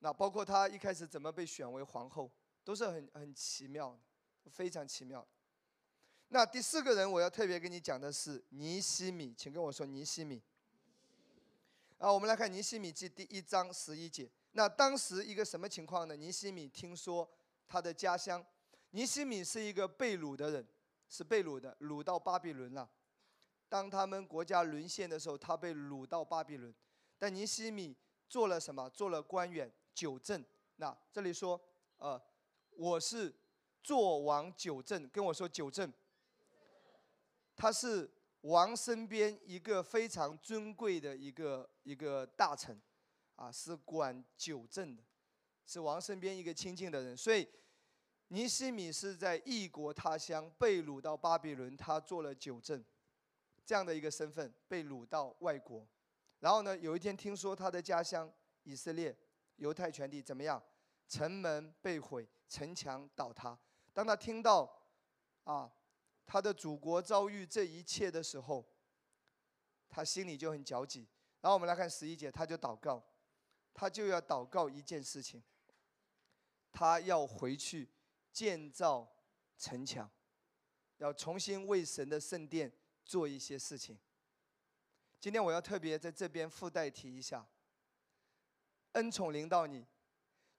[0.00, 2.30] 那包括他一开始怎么被选为皇后，
[2.64, 3.96] 都是很很奇妙
[4.44, 5.26] 的，非常奇妙。
[6.28, 10.42] 那第四个人我要特别跟你讲的是尼西米，请跟我说尼西米。
[11.98, 14.30] 啊，我们来看尼西米记第一章十一节。
[14.52, 16.16] 那当时一个什么情况呢？
[16.16, 17.28] 尼西米听说
[17.66, 18.44] 他的家乡，
[18.90, 20.66] 尼西米是一个被掳的人，
[21.08, 22.90] 是被掳的，掳到巴比伦了。
[23.68, 26.74] 当他们国家沦陷的时候，他被掳到巴比伦。
[27.18, 27.96] 但尼西米
[28.28, 28.88] 做了什么？
[28.90, 30.44] 做了官员，九正。
[30.76, 31.60] 那这里说，
[31.96, 32.20] 呃，
[32.70, 33.34] 我是
[33.82, 35.92] 做王九正，跟我说九正。
[37.56, 38.10] 他是
[38.42, 42.78] 王身边一个非常尊贵的一个一个大臣，
[43.34, 45.02] 啊，是管九正的，
[45.64, 47.16] 是王身边一个亲近的人。
[47.16, 47.48] 所以
[48.28, 52.84] 尼西米是在异国他乡被掳到巴比伦，他做了九正。
[53.66, 55.84] 这样的一个身份被掳到外国，
[56.38, 59.14] 然后呢，有一天听说他的家乡以色列、
[59.56, 60.62] 犹太全地怎么样，
[61.08, 63.58] 城门被毁，城墙倒塌。
[63.92, 64.72] 当他听到
[65.42, 65.68] 啊，
[66.24, 68.64] 他的祖国遭遇这一切的时候，
[69.88, 71.08] 他心里就很焦急。
[71.40, 73.02] 然后我们来看十一节，他就祷告，
[73.74, 75.42] 他就要祷告一件事情，
[76.70, 77.88] 他要回去
[78.32, 79.08] 建造
[79.58, 80.08] 城墙，
[80.98, 82.72] 要重新为神的圣殿
[83.06, 83.96] 做一些事情。
[85.18, 87.48] 今天我要特别在这边附带提一下，
[88.92, 89.86] 恩宠临到你，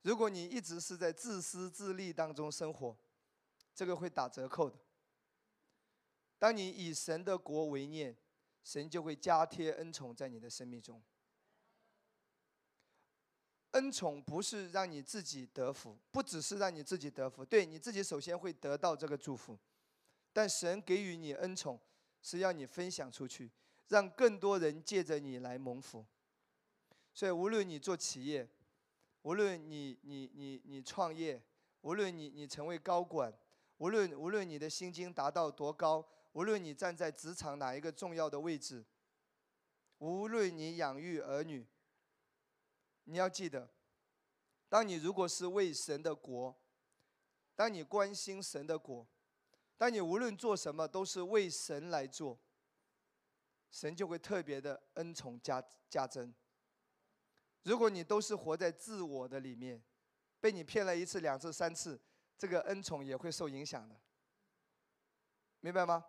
[0.02, 2.96] 如果你一直是在自私自利当中生活，
[3.74, 4.76] 这个会打折扣的。
[6.38, 8.16] 当你以神的国为念，
[8.64, 11.02] 神就会加贴恩宠在你的生命中。
[13.72, 19.58] 恩宠不是让你自己得福，不只是让你自己得福，对你自己首先会得到这个祝福，
[20.32, 21.78] 但神给予你恩宠，
[22.22, 23.50] 是要你分享出去。
[23.88, 26.04] 让更多人借着你来蒙福，
[27.14, 28.46] 所以无论你做企业，
[29.22, 31.42] 无论你你你你创业，
[31.80, 33.32] 无论你你成为高管，
[33.78, 38.84] 无论无论你的薪金达到多高，无论你站在职场哪一个重要的位置，
[39.96, 41.66] 无论你养育儿女，
[43.04, 43.70] 你要记得，
[44.68, 46.54] 当你如果是为神的国，
[47.56, 49.08] 当你关心神的国，
[49.78, 52.38] 当你无论做什么都是为神来做。
[53.70, 56.34] 神就会特别的恩宠加加增。
[57.64, 59.82] 如果你都是活在自我的里面，
[60.40, 62.00] 被你骗了一次、两次、三次，
[62.38, 63.94] 这个恩宠也会受影响的，
[65.60, 66.02] 明白吗？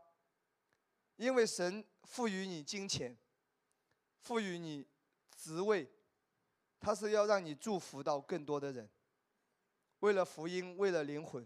[1.17, 3.17] 因为神赋予你金钱，
[4.21, 4.87] 赋予你
[5.35, 5.85] 职位，
[6.79, 8.89] 他是要让你祝福到更多的人，
[9.99, 11.45] 为了福音，为了灵魂。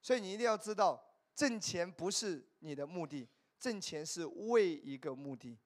[0.00, 1.02] 所以你一定要知道，
[1.34, 3.28] 挣钱不是你的目的。
[3.58, 5.58] 挣钱是为一个目的，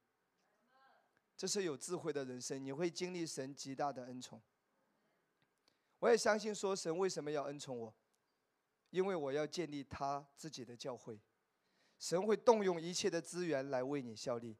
[1.37, 4.41] 这是有智慧的人生，你会经历神极大的恩宠。
[5.99, 7.95] 我也相信说，神为什么要恩宠我？
[8.91, 11.21] 因为我要建立他自己的教会，
[11.99, 14.57] 神会动用一切的资源来为你效力。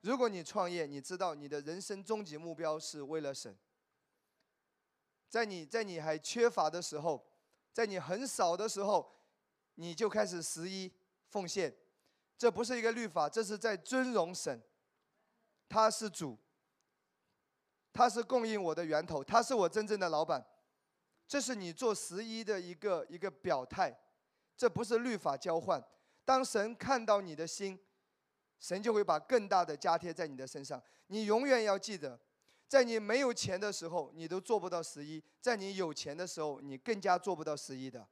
[0.00, 3.58] 如果你创业，你知道你的人生终极目标是为了神。
[5.28, 7.29] 在你在你还缺乏的时候，
[7.72, 9.10] 在你很少的时候，
[9.74, 10.92] 你就开始十一
[11.28, 11.74] 奉献。
[12.36, 14.62] 这不是一个律法，这是在尊荣神。
[15.68, 16.36] 他是主，
[17.92, 20.44] 他是供应我的源头，他是我真正的老板。
[21.28, 23.96] 这是你做十一的一个一个表态，
[24.56, 25.80] 这不是律法交换。
[26.24, 27.78] 当神看到你的心，
[28.58, 30.82] 神就会把更大的加贴在你的身上。
[31.06, 32.18] 你永远要记得，
[32.70, 38.06] 在你没有钱的时候，你都做不到十一；在你有钱的时候，你更加做不到十一的。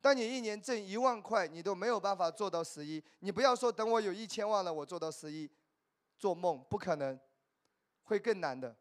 [0.00, 3.04] 当你一年挣一万块，你都没有办法做到十一。
[3.18, 5.50] 你不要说等我有一千万了，我做到十一，
[6.16, 7.20] 做梦不可能，
[8.04, 8.74] 会更难的。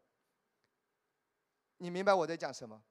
[1.80, 2.82] 你明白我在讲什么？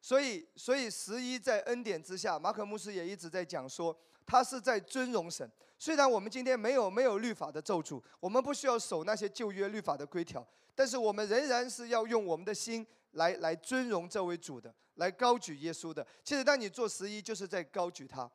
[0.00, 3.94] 所以，所以十一在恩典之下，马可牧师也一直在讲说，
[4.26, 5.50] 他是在尊荣神。
[5.78, 12.86] 虽然我们今天没有没有律法的咒诅，我们不需要守那些旧约律法的规条，但是我们仍然是要用我们的心。
[13.14, 16.06] 来来尊荣这位主的，来高举耶稣的。
[16.22, 18.30] 其实，当你做十一，就是在高举他。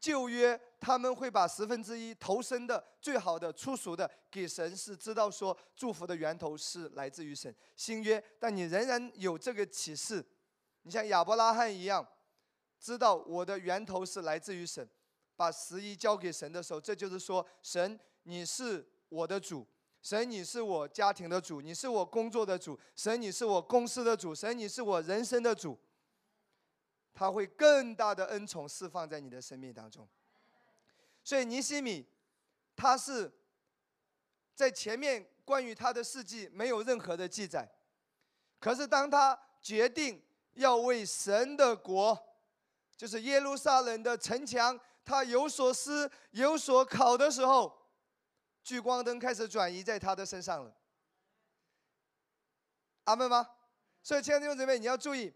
[0.00, 7.54] 旧约他们会把十分之一投身的最好的、粗俗的给神，是知道说祝福的源头是来自于神。
[7.76, 10.26] 新约，但你仍然有这个启示。
[10.82, 12.04] 你像亚伯拉罕一样，
[12.80, 14.84] 知道我的源头是来自于神，
[15.36, 19.66] 把十一交给神的时候，这就是说，神你是我的主。
[20.00, 22.76] 神，你是我家庭的主，你是我工作的主。
[22.96, 24.34] 神，你是我公司的主。
[24.34, 25.78] 神，你是我人生的主。
[27.14, 30.08] 他会更大的恩宠释放在你的生命当中。
[31.22, 32.04] 所以尼西米，
[32.74, 33.30] 他是
[34.56, 37.70] 在前面关于他的事迹没有任何的记载，
[38.58, 40.20] 可是当他决定
[40.54, 42.18] 要为神的国，
[42.96, 47.80] 就是耶路撒冷的城墙，他有所思有所考的时候。
[48.64, 50.72] 聚光灯开始转移在他的身上了，
[53.02, 53.44] 阿门吗？
[54.04, 55.34] 所以，亲爱的弟兄姊妹，你要注意，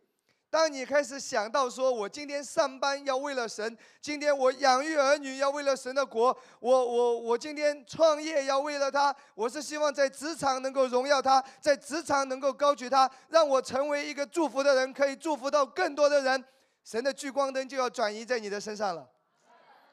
[0.48, 6.26] 当你开始想到说，我今天上班要为了神，今天我养育儿女要为了神的国，
[6.60, 16.44] 我我我今天创业要为了他，我是希望在职场能够荣耀他，在职场能够高举他，让我成为一个祝福的人，可以祝福到更多的人，
[16.84, 19.10] 神的聚光灯就要转移在你的身上了，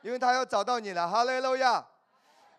[0.03, 1.83] 因为他要找到你了，哈利路亚。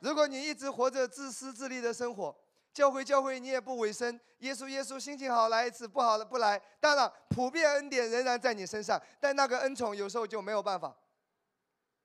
[0.01, 2.35] 如果你一直活着自私自利的生活，
[2.73, 6.61] 教会教会你也不委身，耶稣耶稣心情好来一次，不好了不来。
[6.81, 10.95] 当然，普遍恩典仍然在你身上，但那个恩宠有时候就没有办法。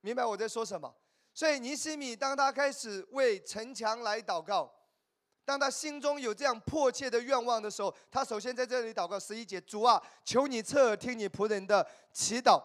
[0.02, 0.94] 明白我在说什么？
[1.34, 4.72] 所以尼西米当他开始为城墙来祷告，
[5.44, 12.62] 当他心中有这样迫切的愿望的时候，他首先在这里祷告十一节：主啊，求你侧耳听你仆人的祈祷，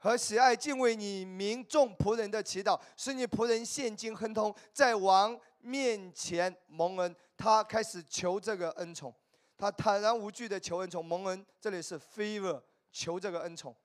[0.00, 7.14] 和喜爱敬畏你民众仆人的祈祷，使你仆人现今亨通，在王面前蒙恩。
[7.36, 9.14] 他开始求这个恩宠，
[9.56, 11.46] 他坦然无惧的求恩宠蒙恩。
[11.60, 13.76] 这里是 favor，求这个恩宠。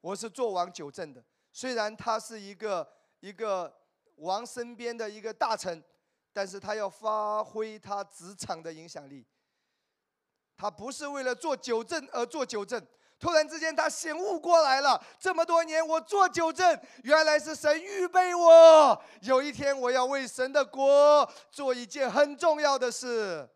[0.00, 2.86] 我是做王九正的，虽然他是一个
[3.20, 3.74] 一个
[4.16, 5.82] 王身边的一个大臣。
[6.36, 9.24] 但是他要发挥他职场的影响力，
[10.56, 12.84] 他不是为了做九正而做九正。
[13.24, 23.48] 突然之间，他醒悟过来了：这么多年我做九正，原来是神预备我，有一天我要为神的国做一件很重要的事。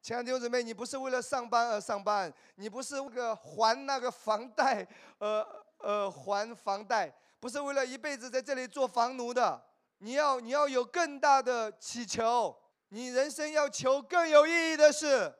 [0.00, 4.88] 亲爱的弟兄姊妹，你不是为了上班而上班，你不是为了还那个房贷，
[5.18, 5.46] 呃
[5.80, 9.62] 呃还房贷，不是为了一辈子在这里做房奴的。
[9.98, 12.56] 你要你要有更大的祈求，
[12.88, 15.34] 你人生要求更有意义的事。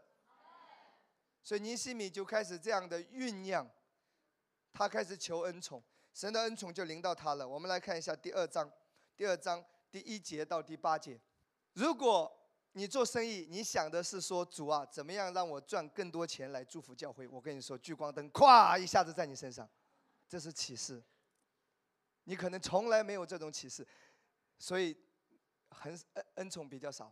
[1.49, 3.67] 所以尼西米就开始这样的酝酿，
[4.71, 5.83] 他开始求恩宠，
[6.13, 7.49] 神的恩宠就临到他了。
[7.49, 8.71] 我们来看一下第二章，
[9.17, 11.19] 第二章第一节到第八节。
[11.73, 12.31] 如果
[12.73, 17.27] 你做生意，你想的是说主啊，怎么样让我赚更多钱来祝福教会？
[17.27, 19.67] 我跟你说，聚光灯咵一下子在你身上，
[20.29, 21.03] 这是启示。
[22.25, 23.89] 你可能从来没有这种启示。
[24.59, 24.95] 所以，
[25.71, 27.11] 很恩恩宠比较少。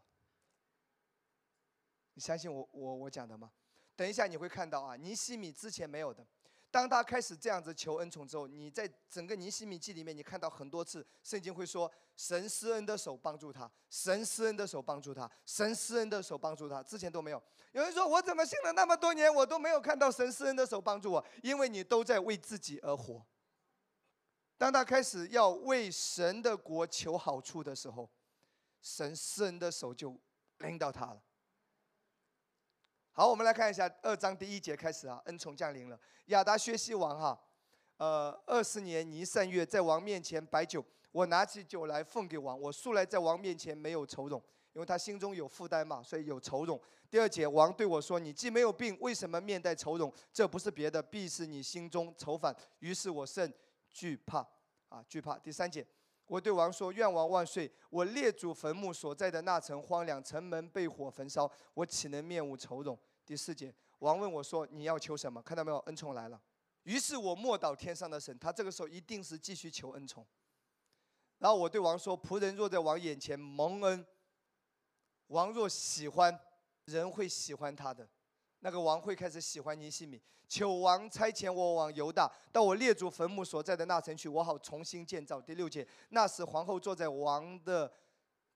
[2.12, 3.50] 你相信我我我讲的吗？
[3.96, 6.24] 等一下你会看到啊，尼西米之前没有的。
[6.70, 16.82] 当他开始这样子求恩宠之后，你在整个尼西米记里面，你看到很多次圣经会说神施恩的手帮助他，神施恩的手帮助他，神施恩的手帮助他。
[16.82, 17.42] 之前都没有。
[17.72, 21.24] 有人说我怎么信了那么多年，我都没有看到神施恩的手帮助我？
[21.42, 23.24] 因为你都在为自己而活。
[24.58, 28.10] 当他开始要为神的国求好处的时候，
[28.82, 30.14] 神施恩的手就
[30.58, 31.22] 领到他了。
[33.18, 35.98] 好，我们来看一下二章第一节开始啊，恩宠降临了。
[36.26, 37.40] 亚达薛西王哈，
[37.96, 42.60] 呃，二十年尼善月，在王面前摆酒，我拿起酒来奉给王。
[42.60, 44.38] 我素来在王面前没有愁容，
[44.74, 46.78] 因为他心中有负担嘛，所以有愁容。
[47.08, 50.12] 第二节，王对我说：“你既没有病，为什么面带愁容？
[50.30, 53.50] 这不是别的，必是你心中愁烦。”于是我甚。
[53.90, 54.46] 惧怕，
[54.90, 55.38] 啊，惧怕。
[55.38, 55.86] 第三节，
[56.26, 57.70] 我对王说：“愿王万岁！
[57.88, 66.40] 我列祖坟墓所在的那城荒凉，城门被火焚烧，我岂能面无愁容？”第四节，王问我说：“你要求什么？”看到没有，恩宠来了。
[66.82, 70.26] 于是我默祷天上的神，他这个时候一定是继续求恩宠。
[71.38, 74.04] 然后我对王说：“仆人若在王眼前蒙恩，
[75.28, 76.36] 王若喜欢，
[76.86, 78.08] 人会喜欢他的。”
[78.66, 85.40] 那个王会开始喜欢尼西米，求王差遣我往犹大，到我列祖坟墓所在的那城去，我好重新建造。
[85.40, 87.88] 第六节，那时皇后坐在王的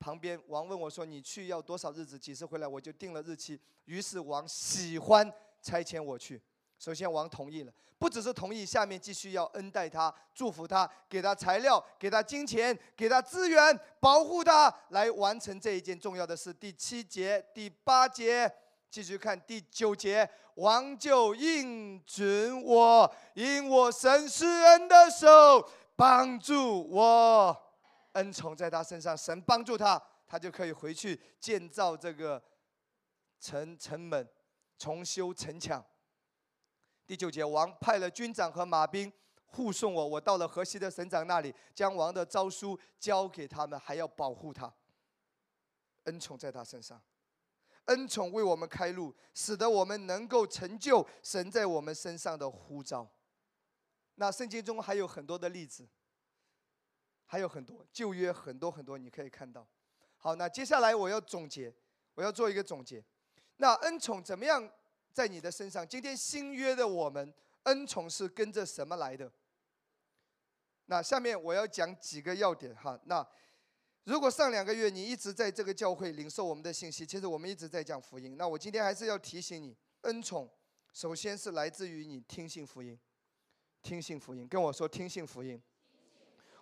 [0.01, 2.19] 旁边，王问我说：“你去要多少日子？
[2.19, 3.57] 几时回来？”我就定了日期。
[3.85, 5.33] 于是王喜欢
[5.63, 6.43] 差遣我去。
[6.77, 16.53] 首先王同意了，不只是同意，下面继续要恩待他，祝福他，给他材料，给他金钱，给他资源，保护他，来完成这一件重要的事。
[16.53, 18.53] 第七节、第八节。
[18.91, 27.57] 继续看第九节，王就应准我，因我神施恩的手帮助我，
[28.13, 32.43] 恩宠在他身上，神帮助他，他就可以回去建造这个
[33.39, 34.29] 城城门，
[34.77, 35.85] 重修城墙。
[37.07, 39.13] 第九节，王派了军长和马兵
[39.47, 44.73] 护送我，我到了河西的省长那里，将王的诏书交给他们，还要保护他，
[46.05, 47.01] 恩宠在他身上。
[47.87, 53.09] 恩宠为我们开路，使得我们能够成就神在我们身上的呼召。
[54.15, 55.89] 那圣经中还有很多的例子，
[57.25, 59.67] 还有很多旧约很多很多，你可以看到。
[60.17, 61.75] 好，那接下来我要总结，
[62.15, 63.05] 我要做一个总结。
[63.57, 64.71] 那恩宠怎么样
[65.13, 65.87] 在你的身上？
[65.87, 69.33] 今天新约的我们，恩宠是跟着什么来的？
[70.87, 72.99] 那下面我要讲几个要点哈。
[73.05, 73.27] 那。
[74.11, 78.37] 如果上两个月你一直在这个教会领受我们的信息，其实我们一直在讲福音。
[78.37, 80.51] 那我今天还是要提醒你，恩宠
[80.93, 82.99] 首先是来自于你听信福音，
[83.81, 85.63] 听信福音，跟我说听信福音。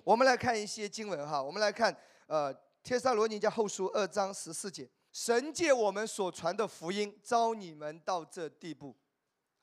[0.04, 1.96] 我们来看一些经文哈，我们来看
[2.26, 8.94] 呃《帖撒罗尼迦后书》二章十四节，神借我们所传的福音，招你们到这地步，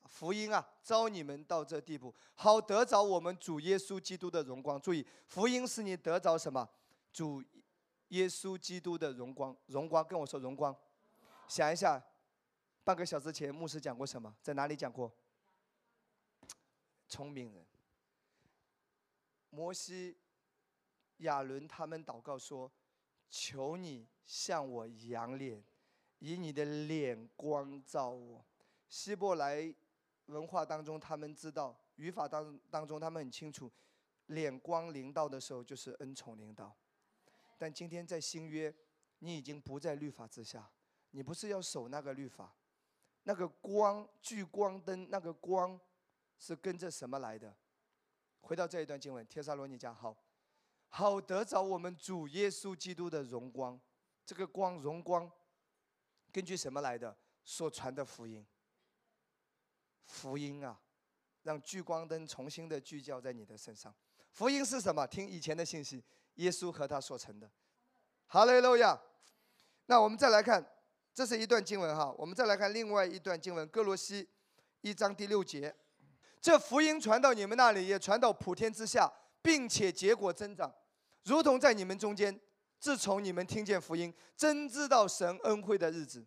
[0.10, 4.82] 福音啊，招你们到这地步，好得着我们主耶稣基督的荣光。
[4.82, 6.68] 注意，福音是你得着什么？
[7.14, 7.44] 主。
[8.10, 10.76] 耶稣基督的荣光，荣光跟我说荣光。
[11.48, 12.04] 想一下，
[12.84, 14.36] 半个小时前牧师讲过什么？
[14.42, 15.12] 在哪里讲过？
[17.08, 17.66] 聪明人。
[19.50, 20.18] 摩西、
[21.18, 22.72] 亚伦他们祷告说
[23.30, 25.64] ：“求你向我仰脸，
[26.20, 28.46] 以你的脸光照我。
[28.90, 29.74] 希伯来
[30.26, 33.72] 文化当中，他们知道语法当当中，他们很清楚，
[34.28, 36.76] 脸光临到的时候就是恩宠临到。
[37.58, 38.74] 但今天在新约，
[39.20, 40.70] 你已经不在律法之下，
[41.12, 42.56] 你不是要守那个律法，
[43.24, 45.80] 那个光聚光灯，那个光
[46.38, 47.56] 是跟着什么来的？
[48.42, 50.16] 回到这一段经文，《帖撒罗尼迦》好，
[50.90, 53.80] 好得着我们主耶稣基督的荣光。
[54.26, 55.32] 这个光荣光，
[56.32, 57.18] 根据什么来的？
[57.44, 58.46] 所传的福音。
[60.06, 60.80] 福音啊，
[61.44, 63.96] 让聚光灯重新的聚焦在你的身上。
[64.32, 65.08] 福音是什么？
[65.08, 66.04] 听以前的信息，
[66.36, 67.50] 耶稣和他所成的。
[68.28, 69.00] 哈利路亚。
[69.88, 70.66] 那我们再来看，
[71.14, 72.14] 这是一段经文哈。
[72.18, 74.24] 我们再来看另外一段经文，《哥罗西》
[74.82, 75.76] 一章第六节。
[76.42, 79.12] 这福音传到你们那里，也传到普天之下，
[79.42, 80.74] 并且结果增长，
[81.24, 82.40] 如同在你们中间。
[82.78, 86.24] 自从你们听见福音，真知道神恩惠的日子，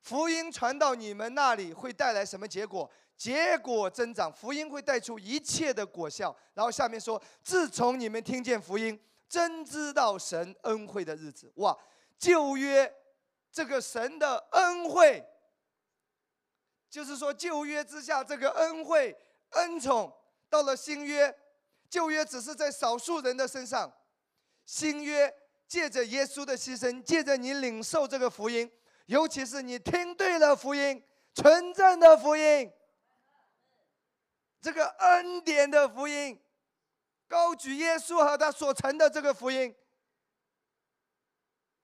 [0.00, 2.90] 福音传到你们那里会带来什么结果？
[3.16, 6.36] 结果增长，福音会带出一切的果效。
[6.52, 8.98] 然后下面说，自从你们听见福音，
[9.30, 11.50] 真知道神恩惠的日子。
[11.56, 11.78] 哇，
[12.18, 12.92] 旧约
[13.52, 15.24] 这个神的恩惠，
[16.90, 19.16] 就是说旧约之下这个恩惠。
[19.50, 20.12] 恩宠
[20.48, 21.36] 到了新约，
[21.88, 23.92] 旧约只是在少数人的身上，
[24.64, 25.32] 新约
[25.66, 28.70] 借着耶稣的牺牲，借着你领受这个福音，
[29.06, 31.02] 尤其是你听对了福音，
[31.34, 32.72] 纯正的福音，
[34.60, 36.40] 这个恩典的福音，
[37.30, 39.72] 高举耶稣和他所成的这个福音，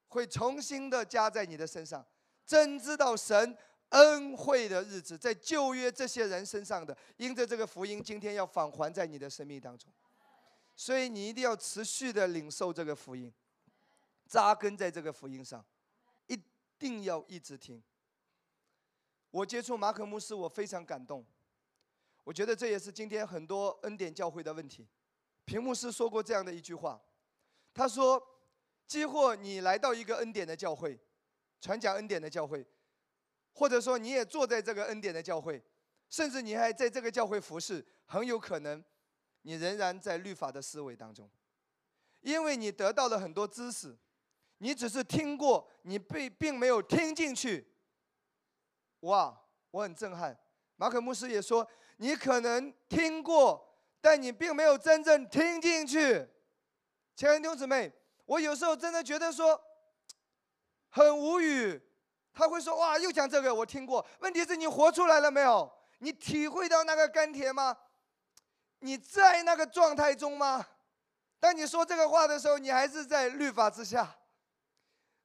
[0.09, 2.05] 会重新的加在你的身上，
[2.45, 3.57] 真知道神。
[3.91, 9.89] 恩惠的日子，在旧约这些人身上的，因着这个福音，今天要返还在你的生命当中，
[10.75, 13.33] 所以你一定要持续的领受这个福音，
[14.27, 15.65] 扎根在这个福音上，
[16.25, 16.37] 一
[16.77, 17.81] 定要一直听。
[19.31, 21.25] 我接触马可牧师，我非常感动，
[22.25, 24.85] 我觉得这也是今天很多恩典教会的问题。
[25.47, 27.01] 平牧师说过这样的一句话，
[27.73, 28.21] 他说
[28.85, 30.99] ：“几乎你来到一个恩典的教会，
[31.61, 32.67] 传讲恩典的教会。”
[33.55, 35.63] 或者说你也坐在这个恩典的教会，
[36.09, 38.83] 甚至你还在这个教会服侍，很有可能
[39.43, 41.29] 你仍然在律法的思维当中，
[42.19, 43.97] 因为你得到了很多知识，
[44.57, 47.65] 你只是听过，你被并没有听进去。
[48.99, 49.41] 哇，
[49.71, 50.37] 我很震撼。
[50.75, 53.66] 马可牧师也说，你可能听过，
[54.01, 56.27] 但你并没有真正听进去。
[57.15, 57.91] 亲爱的弟兄姊妹，
[58.25, 59.59] 我有时候真的觉得说
[60.89, 61.81] 很无语。
[62.33, 64.05] 他会说：“哇，又讲这个，我听过。
[64.19, 65.71] 问题是你活出来了没有？
[65.97, 67.75] 你体会到那个甘甜吗？
[68.81, 70.63] 你在那个状态中吗？
[71.39, 74.15] 当你说这个话的时候，你还是在律法之下。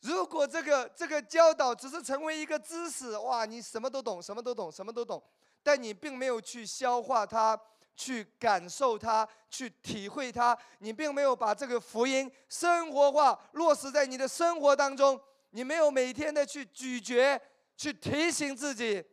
[0.00, 5.22] 如果这个这个教导只是成为一个知识，哇，你什么都懂，什么都懂，什么都懂，
[5.62, 7.60] 但你并没有去消化它，
[7.96, 15.20] 去感受它，去体会它，你并没有把这个福音生活化，落实在你的生活当中。”
[15.54, 17.38] 你没有每天的去咀嚼，
[17.76, 19.04] 去提醒自己，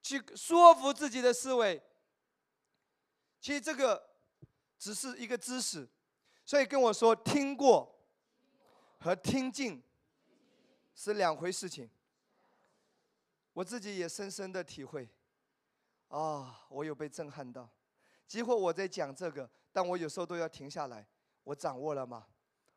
[0.00, 1.82] 去说服自己的思维。
[3.40, 4.08] 其实这个
[4.78, 5.88] 只是一个知识，
[6.44, 8.00] 所以跟我说听过
[9.00, 9.82] 和听进
[10.94, 11.90] 是两回事情。
[13.52, 15.08] 我自己也深深的体会，
[16.06, 17.68] 啊，我有被震撼到。
[18.28, 21.04] 几乎我在讲这个，但我有时候都要停下来。
[21.42, 22.26] 我掌握了吗？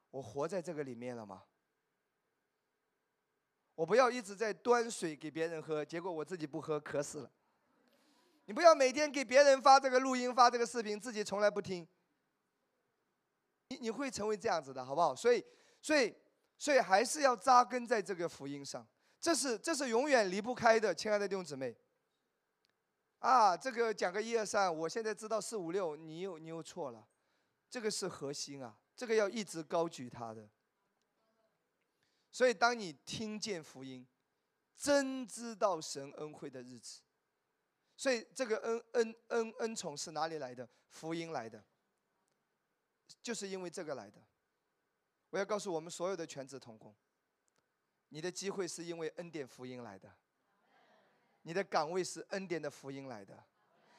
[0.10, 1.44] 我活在这个里面了吗？
[3.76, 7.32] 我不要一直在端水给别人喝，结果我自己不喝，渴死了。
[8.46, 11.88] 你不要每天给别人发这个录音、发这个视频，自己从来不听。
[13.70, 15.16] 你你会成为这样子的，好不好？
[15.16, 15.44] 所以，
[15.82, 16.14] 所以，
[16.58, 18.86] 所以还是要扎根在这个福音上，
[19.20, 21.76] 这是这是永远离不开的，亲爱的弟兄姊妹。
[23.22, 27.08] 啊，这个讲个一二三，我现在知道四五六，你又你又错了，
[27.70, 30.50] 这个是核心啊，这个要一直高举它的。
[32.32, 34.08] 所以，当你听见福音，
[34.76, 37.02] 真知道神恩惠的日子，
[37.96, 40.68] 所以这个恩恩恩恩宠是哪里来的？
[40.88, 41.64] 福音来的，
[43.22, 44.20] 就是因为这个来的。
[45.30, 46.96] 我要告诉我们所有的全职同工，
[48.10, 50.12] 你的机会是因为恩典福音来的，
[51.44, 53.44] 你的岗位是恩典的福音来的，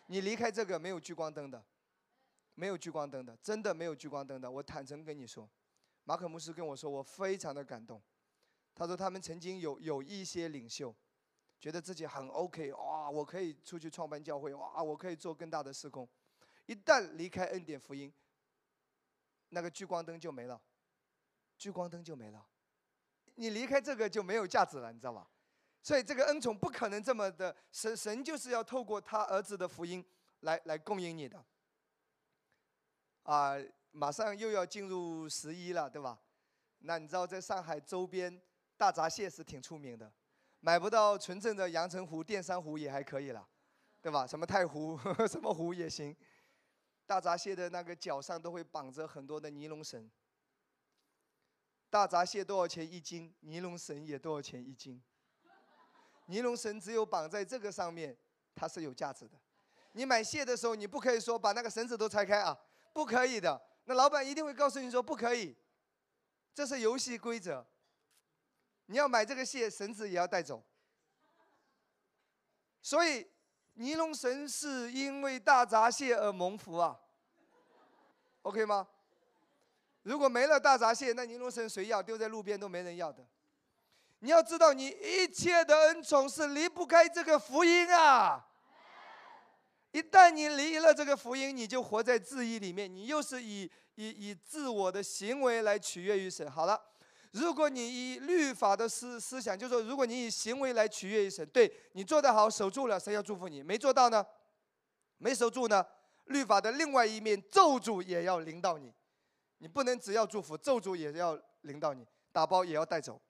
[0.07, 1.65] 你离开这个没有聚光灯的，
[2.55, 4.51] 没有聚光灯的，真的没有聚光灯的。
[4.51, 5.49] 我坦诚跟你说，
[6.05, 8.03] 马可牧师跟我说，我非常的感动。
[8.75, 10.95] 他说：“他们曾经有有一些领袖，
[11.61, 16.09] 觉得自己很 OK，哇，我可以出去创办教会，哇，我可以做更大的施工。
[16.65, 18.11] 一旦离开恩典福音，
[19.51, 20.59] 那个聚光灯就没了，
[21.59, 22.47] 聚光灯就没了。
[23.35, 25.29] 你离开这个就没有价值了，你知道吧？
[25.83, 30.05] 所以这个恩宠不可能这么的，神神就是要透过他儿子的福音
[30.41, 31.45] 来来供应你的。
[33.25, 33.55] 啊，
[33.91, 36.21] 马上又要进入十一了，对吧？
[36.79, 38.41] 那你知道在上海周边
[38.77, 40.13] 大闸蟹是挺出名的，
[40.61, 43.49] 买不到纯正的阳澄湖、淀山湖也还可以了，
[44.01, 44.27] 对吧？
[44.27, 46.17] 什么太湖、 什么湖也行。
[47.07, 50.11] 大闸蟹的那个脚上都会绑着很多的尼龙绳。
[51.91, 53.35] 大闸蟹多少钱一斤？
[53.41, 55.03] 尼龙绳也多少钱一斤？
[56.27, 58.17] 尼龙绳只有绑在这个上面，
[58.55, 59.39] 它是有价值的。
[59.93, 62.59] 你买蟹的时候，你不可以说把那个绳子都拆开啊，
[62.93, 63.61] 不可以的。
[63.85, 65.57] 那老板一定会告诉你说不可以，
[66.55, 67.67] 这是游戏规则。
[68.87, 70.63] 你要买这个蟹，绳子也要带走。
[72.81, 73.27] 所以，
[73.75, 76.99] 尼龙绳是因为大闸蟹而蒙福啊。
[78.43, 78.89] OK 吗？
[80.03, 82.03] 如果没了大闸蟹，那尼龙绳谁要？
[82.03, 83.25] 丢在路边都没人要的。
[84.25, 88.47] 你要知道，你一切的恩宠是离不开这个福音啊！
[89.91, 96.49] 一旦你离了这个福音，你就活在自义里面，你又是以以以自我的行为来取悦于神。
[96.49, 96.81] 好了，
[97.33, 104.25] 如果你以律法的思思想，就是说如果你以行为来取悦于神，对你做得好，守住了，神要祝福你；没做到呢，
[105.19, 105.85] 没守住呢，
[106.27, 108.95] 律法的另外一面咒诅也要临到你。
[109.59, 113.21] 你不能只要祝福，咒诅也要领到你，打包也要带走。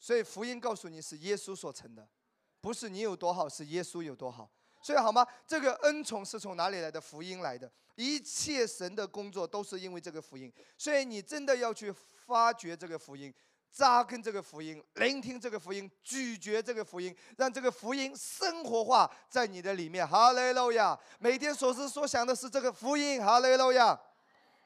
[0.00, 2.08] 所以福音告诉你是耶稣所成的，
[2.60, 4.50] 不是你有多好，是耶稣有多好。
[4.82, 5.26] 所以好吗？
[5.46, 6.98] 这个恩宠是从哪里来的？
[6.98, 10.50] 福音来的，一切神的工作都是因为这个福音。
[10.78, 13.30] 所以你真的要去发掘这个福音，
[13.70, 20.08] 扎根这个福音，聆听这个福音，咀嚼这个福音，让这个福音生活化在你的里面。
[20.08, 20.98] 哈利路亚！
[21.18, 23.22] 每天所思所想的是这个福音。
[23.22, 24.00] 哈利路亚！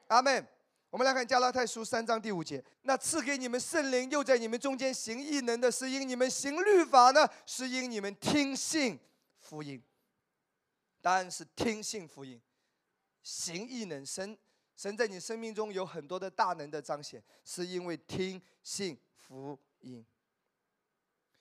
[0.06, 0.46] 阿门。
[0.94, 8.96] 我们来看加拉太书三章第五节，那赐给你们圣灵，又在你们中间行异能的，是因你们行律法呢，是因你们听信
[9.40, 9.82] 福音。
[11.00, 12.40] 答案是听信福音，
[13.24, 14.06] 行异能。
[14.06, 14.38] 神
[14.76, 20.06] 神在你生命中有很多的大能的彰显，是因为听信福音。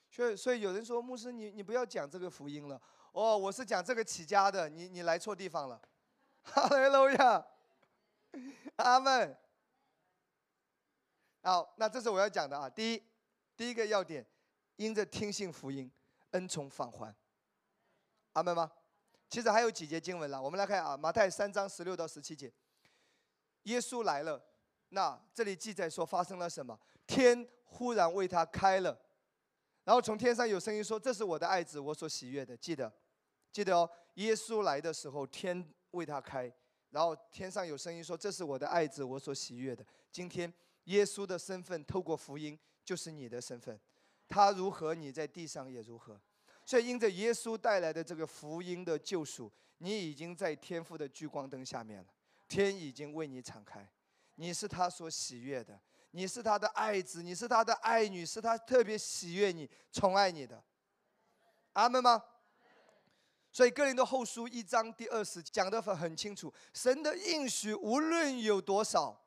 [0.09, 2.81] 所以，所以有人说，牧师，你你不要讲这个福音了。
[3.11, 5.79] 哦，我是讲这个起家的，你你来错地方了。
[6.41, 7.45] 哈利路亚，
[8.77, 9.37] 阿门。
[11.43, 12.69] 好，那这是我要讲的啊。
[12.69, 13.03] 第一，
[13.57, 14.25] 第一个要点，
[14.77, 15.91] 因着听信福音，
[16.31, 17.13] 恩宠返还。
[18.31, 18.71] 阿门吗？
[19.29, 22.49] 其实还有几节经文了，我们来看啊，马太三章十六到十七节。
[23.63, 24.41] 耶稣来了，
[24.89, 26.79] 那这里记载说发生了什么？
[27.05, 28.97] 天忽然为他开了，
[29.83, 32.91] 然后从天上有声音说：“这是我的爱子，我所喜悦的。”记得，
[33.51, 33.89] 记得哦。
[34.13, 36.49] 耶稣来的时候，天为他开，
[36.91, 40.51] 然后天上有声音说：“这是我的爱子，我所喜悦的。”今天。
[40.85, 43.79] 耶稣的身份透过福音就是你的身份，
[44.27, 46.19] 他如何，你在地上也如何。
[46.65, 52.07] 所以因着耶稣带来的这个福音的救赎，你已经在天父的聚光灯下面了，
[52.47, 53.89] 天已经为你敞开，
[54.35, 55.79] 你是他所喜悦的，
[56.11, 60.63] 你是他的爱子，你是他的爱女，是他特别喜悦你、宠爱你的。
[61.73, 62.23] 阿门吗？
[63.51, 69.22] 所以哥林多后书一章第二十讲的很很清楚，神的应许无论有多少。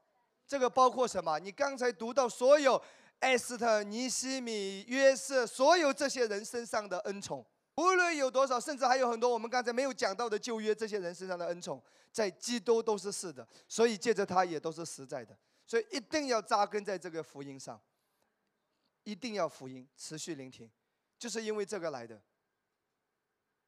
[0.46, 1.38] 这个包括什么？
[1.38, 2.80] 你刚才读到所有
[3.18, 7.44] 艾斯特、尼西米、约瑟，所有这些人身上的恩宠，
[7.76, 11.82] 无论有多少，甚至还有很多我们刚才没有讲到的旧约这些人身上的恩宠，
[12.12, 15.36] 在基督都是是的，所以借着他也都是实在的。
[15.66, 17.80] 所以一定要扎根在这个福音上，
[19.02, 20.70] 一定要福音持续聆听，
[21.18, 22.20] 就是因为这个来的。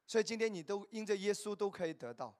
[0.06, 2.32] 所以今天你都因着耶稣都可以得到。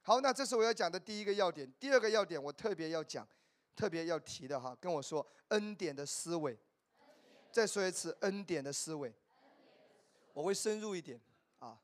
[0.00, 1.70] 好，那这是我要讲的第一个要点。
[1.78, 3.28] 第二个要点，我特别要讲。
[3.74, 6.58] 特别要提的哈，跟我说恩典的思维。
[7.50, 9.12] 再说一次，恩典的思维。
[10.32, 11.20] 我会深入一点
[11.58, 11.78] 啊，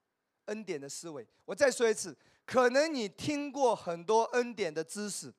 [0.46, 1.26] 恩典的思维。
[1.44, 2.16] 我再说一次，
[2.46, 5.32] 可能你听过很多恩典的知识，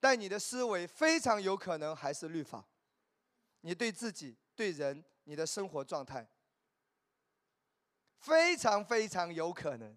[0.00, 2.66] 但你的思维非常有可能还是律法。
[3.60, 6.26] 你对自己、对人、你的生活状态，
[8.18, 9.96] 非常非常有可能。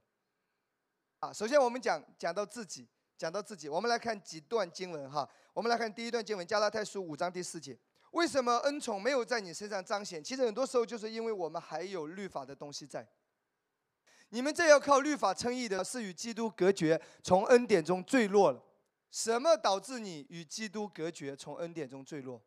[1.19, 2.87] 啊，首先我们讲讲到自己。
[3.17, 5.27] 讲到自己，我们来看几段经文哈。
[5.53, 7.75] 我们来看第一段经文，加拉太书五章第四节。
[8.11, 10.23] 为什么恩宠没有在你身上彰显？
[10.23, 13.05] 其实很多时候就是因为我们还有律法的东西在。
[14.29, 18.63] 你们这要靠律法称义的，是与基督隔绝，从恩典中坠落了。
[19.09, 22.41] 什么导致你与基督隔绝，从恩典中坠落？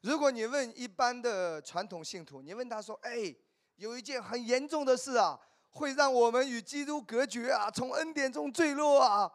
[0.00, 3.34] 如果你问一般的传统信徒，你问他说：“哎，
[3.76, 5.38] 有一件很严重的事啊，
[5.70, 9.30] 会让我们与基督隔绝啊，从恩典中坠落啊。”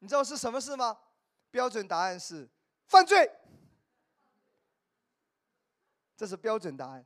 [0.00, 0.98] 你知道是什么事吗？
[1.50, 2.48] 标准答案是
[2.86, 3.30] 犯罪。
[6.16, 7.04] 这是标准答案。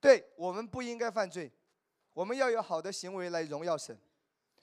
[0.00, 1.50] 对我们不应该犯罪，
[2.12, 3.96] 我们要有好的行为来荣耀神。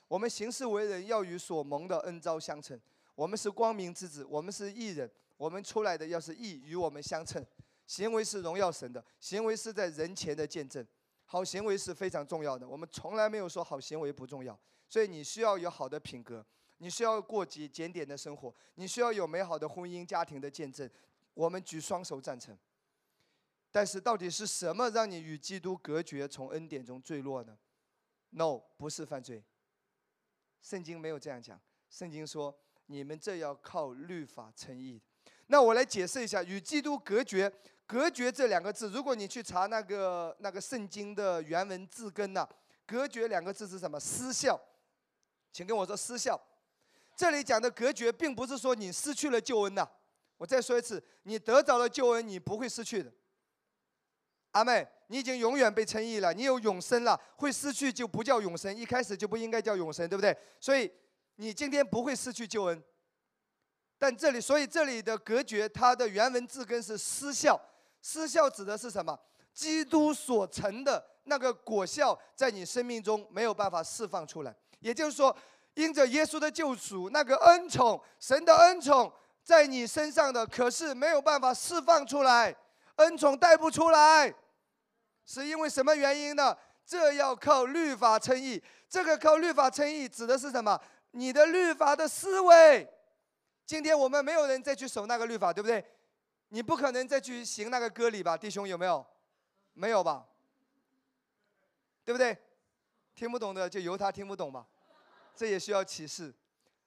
[0.07, 2.80] 我们行事为人要与所蒙的恩招相称。
[3.15, 7.45] 我们是光明之子，我们是义人，我们出来的要是义，与我们相称。
[7.86, 10.86] 行为是荣耀神的，行为是在人前的见证。
[11.25, 14.59] 好行为是非常重要的，我们从来没有说好行为不重要。
[14.88, 16.45] 所以你需要有好的品格，
[16.80, 20.89] 你需要过节检点的生活，你需要有美好的婚姻家庭的见证。
[21.34, 22.57] 我们举双手赞成。
[23.71, 27.55] 但是到底是什么让你与基督隔绝，从恩典中坠落呢
[28.32, 29.43] ？No，不是犯罪。
[30.61, 31.59] 圣经没有这样讲，
[31.89, 32.57] 圣经说
[32.88, 34.99] 你们这要靠律法称义。
[35.47, 37.51] 那我来解释一下，与基督隔绝，
[37.86, 42.47] 隔绝这两个字，如果你去查那个那个圣经的原文字根呢，
[42.88, 43.99] 隔绝两个字是什么？
[43.99, 44.59] 失效。
[45.51, 46.39] 请跟我说失效。
[47.20, 49.86] 这里讲的隔绝，并不是说你失去了救恩呐。
[50.38, 53.11] 我再说一次，你得着了救恩，你不会失去的。
[54.51, 57.20] 阿妹，你已经永远被称义了，你有永生了。
[57.36, 60.34] 会失去就不叫永生，一开始就不应该叫永生，对不对？
[60.61, 60.89] 所以
[61.36, 62.82] 你今天不会失去救恩。
[63.97, 67.59] 但这里，所以这里的隔绝，它的原文字根是失效。
[68.01, 69.20] 失效指的是什么？
[69.53, 74.55] 基督所成的那个果效，在你生命中没有办法释放出来。
[74.80, 75.36] 也就是说，
[75.80, 79.09] 因着耶稣的救赎，那个恩宠，神的恩宠
[79.41, 82.53] 在你身上的，可是没有办法释放出来。
[82.97, 84.34] 恩宠带不出来，
[85.25, 86.53] 是因为什么原因呢？
[86.86, 88.61] 这要靠律法称义。
[88.89, 90.77] 这个靠律法称义指的是什么？
[91.11, 92.86] 你的律法的思维。
[93.65, 95.82] 今天我们没有人再去守那个律法，对不对？
[96.49, 99.05] 你不可能再去行那个割礼吧，弟兄有没有？
[99.71, 100.25] 没有吧？
[102.03, 102.38] 对不对？
[103.15, 104.65] 听不懂的就由他听不懂吧。
[105.40, 106.34] 这也需要启示。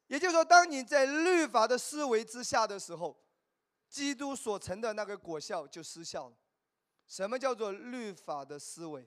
[0.08, 3.16] 也就是说，当你在律法的思维之下的时候。
[3.92, 6.36] 基督所成的那个果效就失效了。
[7.06, 9.06] 什么叫做律法的思维？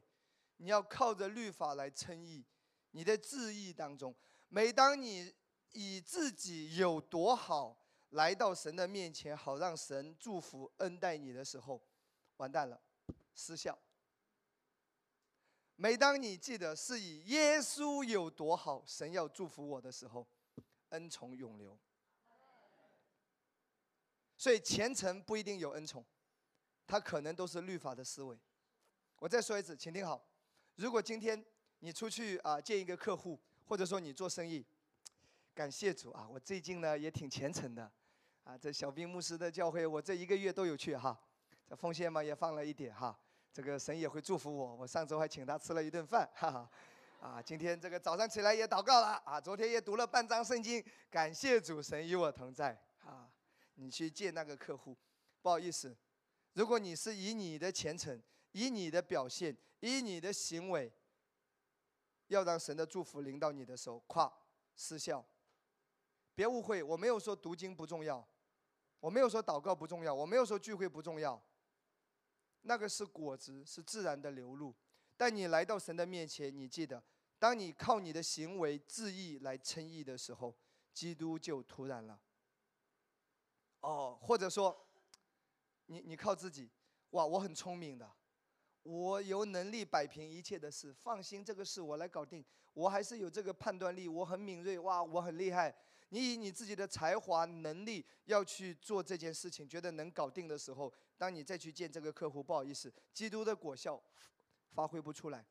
[0.57, 2.45] 你要靠着律法来称义。
[2.91, 4.13] 你的字义当中，
[4.47, 5.33] 每当你
[5.71, 7.75] 以自己有多好
[8.09, 11.81] 来到神的面前，好让神祝福恩待你的时候，
[12.37, 12.79] 完蛋了，
[13.33, 13.75] 失效。
[15.77, 20.25] 每当你记得是以耶稣有多好，神要祝福我的时候，
[20.89, 21.77] 恩宠永留。
[24.37, 26.05] 所以虔诚不一定有恩宠，
[26.85, 28.37] 他可能都是律法的思维。
[29.17, 30.25] 我再说一次，请听好。
[30.75, 31.43] 如果今天
[31.79, 34.65] 你出去啊见一个客户，或者说你做生意，
[35.53, 37.91] 感谢主啊，我最近呢也挺虔诚的，
[38.43, 41.19] 啊，这小兵牧师的教会我这一个月都有去哈，
[41.67, 43.17] 这奉献嘛也放了一点哈，
[43.55, 44.75] 这个神也会祝福我。
[44.75, 46.69] 我上周还请他吃了一顿饭， 哈哈，
[47.21, 53.31] 啊，今天这个早上起来也祷告了啊，昨天也读了半章圣经，感谢主神与我同在啊。
[53.75, 54.93] 你去见那个客户，
[55.41, 55.95] 不好意思，
[56.51, 60.91] 如果你是以你的虔诚、以你的表现、以你的行为，
[62.27, 64.29] 要让神的祝福临到你的时候，夸
[64.75, 65.25] 失效。
[66.33, 68.27] 别误会，我没有说读经不重要，
[68.99, 71.41] 我没有说祷告不重要，我没有说聚会不重要。
[72.67, 74.75] 那个是果子，是自然的流露。
[75.15, 77.01] 但你来到神的面前，你记得，
[77.39, 80.55] 当你靠你的行为、自义来称义的时候，
[80.93, 82.19] 基督就突然了。
[83.81, 84.87] 哦，或者说，
[85.85, 86.69] 你你靠自己，
[87.11, 88.11] 哇，我很聪明的，
[88.83, 92.43] 我有能力摆平一切的事，放心，这个事我来搞定，
[92.73, 95.73] 我还是有这个判断力，我很敏锐，哇，我很厉害。
[96.15, 104.01] 你以你自己的才华能力要去做这件事情，觉得能搞定的时候，当你再去见这个客户，不好意思，基督的果效
[104.71, 105.45] 发挥不出来，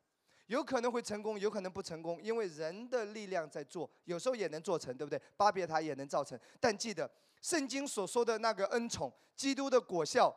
[0.46, 5.20] 有可能会成功，有可能不成功，因为人的力量在做，有时候也能做成，对不对？
[5.36, 7.10] 巴别塔也能造成，但记得。
[7.42, 10.34] 圣经所说的那个恩宠，基督的果效，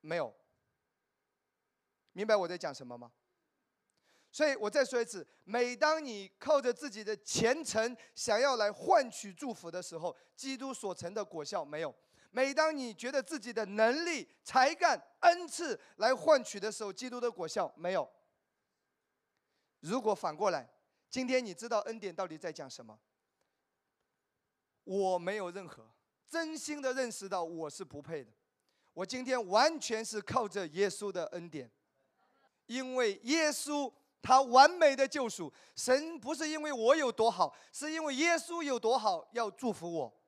[0.00, 0.34] 没有。
[2.14, 3.12] 明白我在讲什么吗？
[4.32, 11.92] 所以我再说一次：每当你靠着自己的虔诚想要来换取祝福的时候，基督所成的果效没有；
[12.30, 18.08] 每当你觉得自己的能力、才干、恩赐来换取的时候，基督的果效没有。
[19.80, 20.68] 如果反过来，
[21.08, 22.98] 今天你知道恩典到底在讲什么？
[24.84, 25.90] 我没有任何。
[26.28, 28.30] 真心的认识到我是不配的，
[28.92, 31.68] 我今天完全是靠着耶稣的恩典，
[32.66, 33.92] 因为耶稣
[34.22, 40.20] 他完美的救赎，神不是因为我有多好，是因为耶稣有多好要祝福我。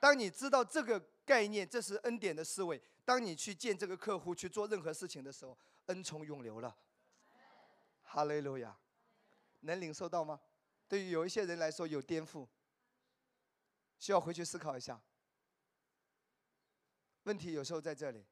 [0.00, 2.80] 当你知道这个概念，这是恩典的思维。
[3.04, 6.76] 当你去见这个客户去做任何事情的时候，恩宠永留了。
[8.02, 8.76] 哈利路亚，
[9.60, 10.40] 能领受到吗？
[10.86, 12.46] 对于有一些人来说有颠覆，
[13.98, 15.00] 需要回去思考一下。
[17.24, 18.24] 问题有时候在这里，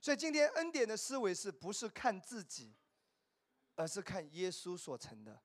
[0.00, 2.72] 所以今天恩典的思维是不是看自己，
[3.78, 5.40] 而是看耶稣所成的？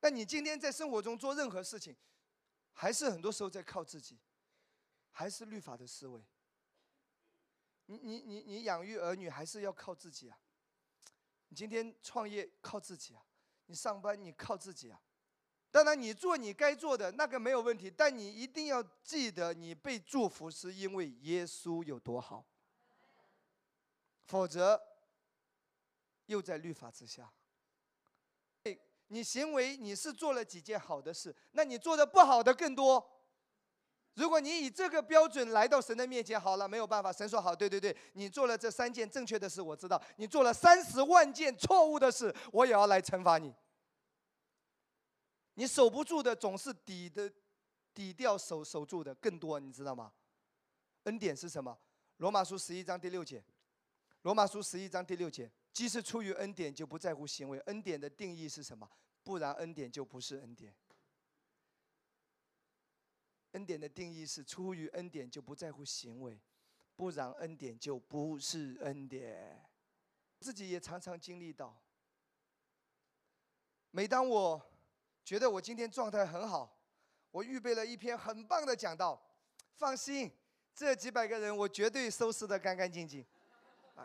[0.00, 1.96] 那你今天在生活中做任何事情，
[2.72, 4.18] 还是很多时候在靠自己，
[5.12, 6.26] 还是律法的思维？
[7.86, 10.36] 你你你你养育儿女还是要靠自己啊？
[11.48, 13.24] 你今天创业靠自己啊？
[13.66, 15.00] 你上班你靠自己啊？
[15.70, 22.44] 当然你做你该做的那个没有问题，但你一定要记得，你被祝福是因为耶稣有多好，
[24.30, 24.80] 否则
[26.26, 27.28] 又在律法之下。
[29.08, 33.04] 你行为你是做了几件好的事，那你做的不好的更多。
[34.14, 43.52] 如果你以这个标准来到神的面前，好了，没有办法，神说好，对对对，你做了这三件正确的事，我知道，你做了三十万件错误的事，我也要来惩罚你。
[45.54, 47.28] 你守不住的总是抵的，
[47.92, 50.12] 抵掉守守住的更多，你知道吗？
[51.02, 51.76] 恩典是什么？
[52.18, 53.42] 罗马书十一章第六节，
[54.22, 55.50] 罗马书十一章第六节。
[55.72, 57.58] 既是出于恩典，就不在乎行为。
[57.60, 58.88] 恩典的定义是什么？
[59.22, 60.74] 不然恩典就不是恩典。
[63.52, 66.40] 恩典的定义是出于恩典，就不在乎行为，
[66.96, 69.64] 不然恩典就不是恩典。
[70.40, 71.80] 自己也常常经历到，
[73.90, 74.60] 每当我
[75.24, 76.78] 觉得我今天状态很好，
[77.30, 79.20] 我预备了一篇很棒的讲道，
[79.74, 80.30] 放心，
[80.74, 83.24] 这几百个人我绝对收拾的干干净净，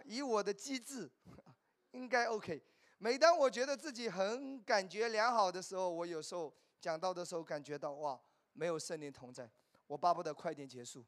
[0.04, 1.10] 以我的机智。
[1.92, 2.62] 应该 OK。
[2.98, 8.20] 每当我觉得自己很感觉良好的时候，我有时候讲到的时候感觉到哇，
[8.54, 9.50] 没有圣灵同在，
[9.88, 11.06] 我巴不得快点结束，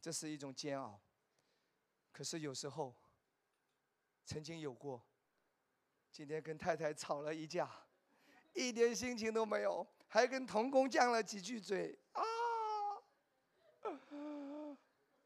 [0.00, 1.00] 这是一种煎熬。
[2.10, 2.94] 可是有时候，
[4.24, 5.02] 曾经有过，
[6.10, 7.70] 今天跟太太吵了一架，
[8.54, 12.22] 一点心情都没有，还跟童工犟了几句嘴啊。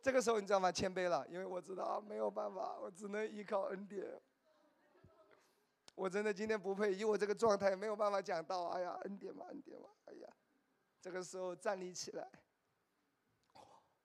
[0.02, 0.72] 这个时候你知道吗？
[0.72, 4.20] 谦卑了，因为我知道没有办法，我只能依靠恩典。
[5.94, 8.66] 我真的今天不配，以我这个状态没有办法讲到。
[8.70, 10.28] 哎呀，恩典嘛，恩典嘛，哎呀，
[11.00, 12.28] 这个时候站立起来，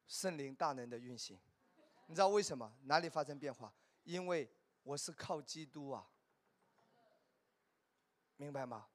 [0.06, 1.40] 圣灵大能的运行，
[2.06, 2.72] 你知道为什么？
[2.84, 3.74] 哪里发生变化？
[4.04, 4.48] 因为
[4.84, 6.08] 我是靠基督啊，
[8.36, 8.88] 明白吗？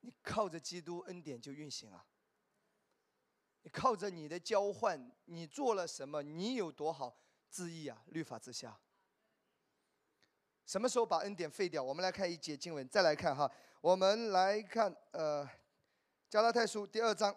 [0.00, 2.04] 你靠着基督，恩典就运行啊。
[3.68, 6.22] 靠着你的交换，你做了什么？
[6.22, 7.16] 你有多好？
[7.48, 8.78] 自义啊，律法之下。
[10.66, 11.82] 什么时候把恩典废掉？
[11.82, 13.50] 我们来看一节经文，再来看哈。
[13.80, 15.48] 我们来看呃，
[16.28, 17.34] 加拉太书第二章，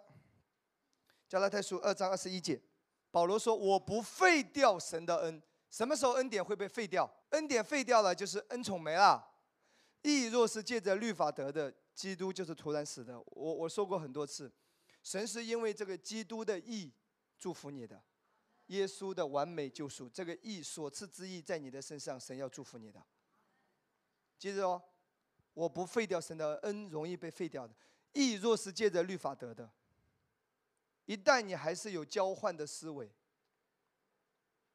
[1.29, 2.61] 加拉太书二章二十一节，
[3.09, 7.09] 保罗说：“我不废掉神的恩。”什么时候恩典会被废掉？
[7.29, 9.25] 恩典废掉了，就是恩宠没了。
[10.01, 13.17] 义若是借着律法得的，基督就是突然死的。
[13.27, 14.51] 我我说过很多次，
[15.03, 16.91] 神是因为这个基督的义
[17.37, 18.01] 祝福你的，
[18.67, 23.03] 耶稣的完美救赎，这个义所赐之义在你的身上，神要祝福你的。
[24.37, 24.81] 接着哦，
[25.53, 27.73] 我不废掉神的恩，容易被废掉的。
[28.13, 29.71] 义若是借着律法得的，
[31.05, 33.11] 一旦你还是有交换的思维，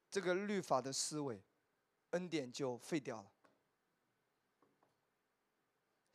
[0.09, 1.41] 这个律法的思维，
[2.11, 3.31] 恩典就废掉了。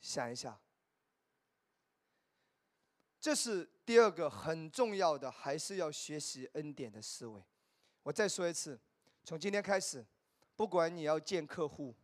[0.00, 0.60] 想一下，
[3.22, 7.40] 这是第二个很重要的，还是要学习恩典的思维。
[8.02, 8.76] 我再说一次，
[9.22, 10.04] 从今天开始，
[10.56, 11.94] 不管你要见客户。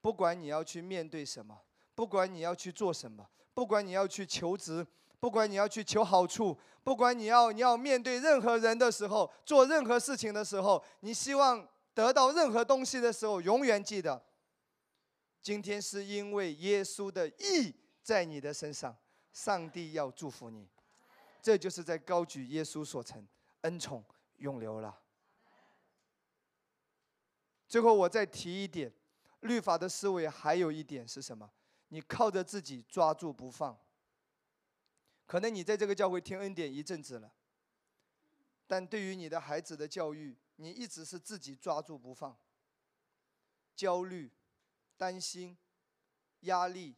[0.00, 1.62] 不管你要去面对什么，
[1.94, 4.86] 不管你要去做什么，不管你要去求职，
[5.18, 14.24] 不管你要去求好处，不管你要你要面对任何人的时候，做任何事情的时候，你希望得到任何东西的时候，永远记得，
[15.42, 18.96] 今天是因为耶稣的义在你的身上，
[19.36, 20.66] 上帝要祝福你，
[21.42, 23.28] 这就是在高举耶稣所成
[23.60, 24.02] 恩宠
[24.38, 24.98] 永留了。
[27.68, 28.90] 最后我再提一点。
[29.40, 31.52] 律法的思维还有一点是什么？
[31.88, 33.78] 你靠着自己抓住不放。
[35.26, 37.30] 可能你在这个教会听恩典一阵子了，
[38.66, 42.34] 但对于你的孩子的教育，你一直是自己抓住不放。
[43.74, 44.32] 焦虑、
[44.96, 45.56] 担心、
[46.40, 46.96] 压力，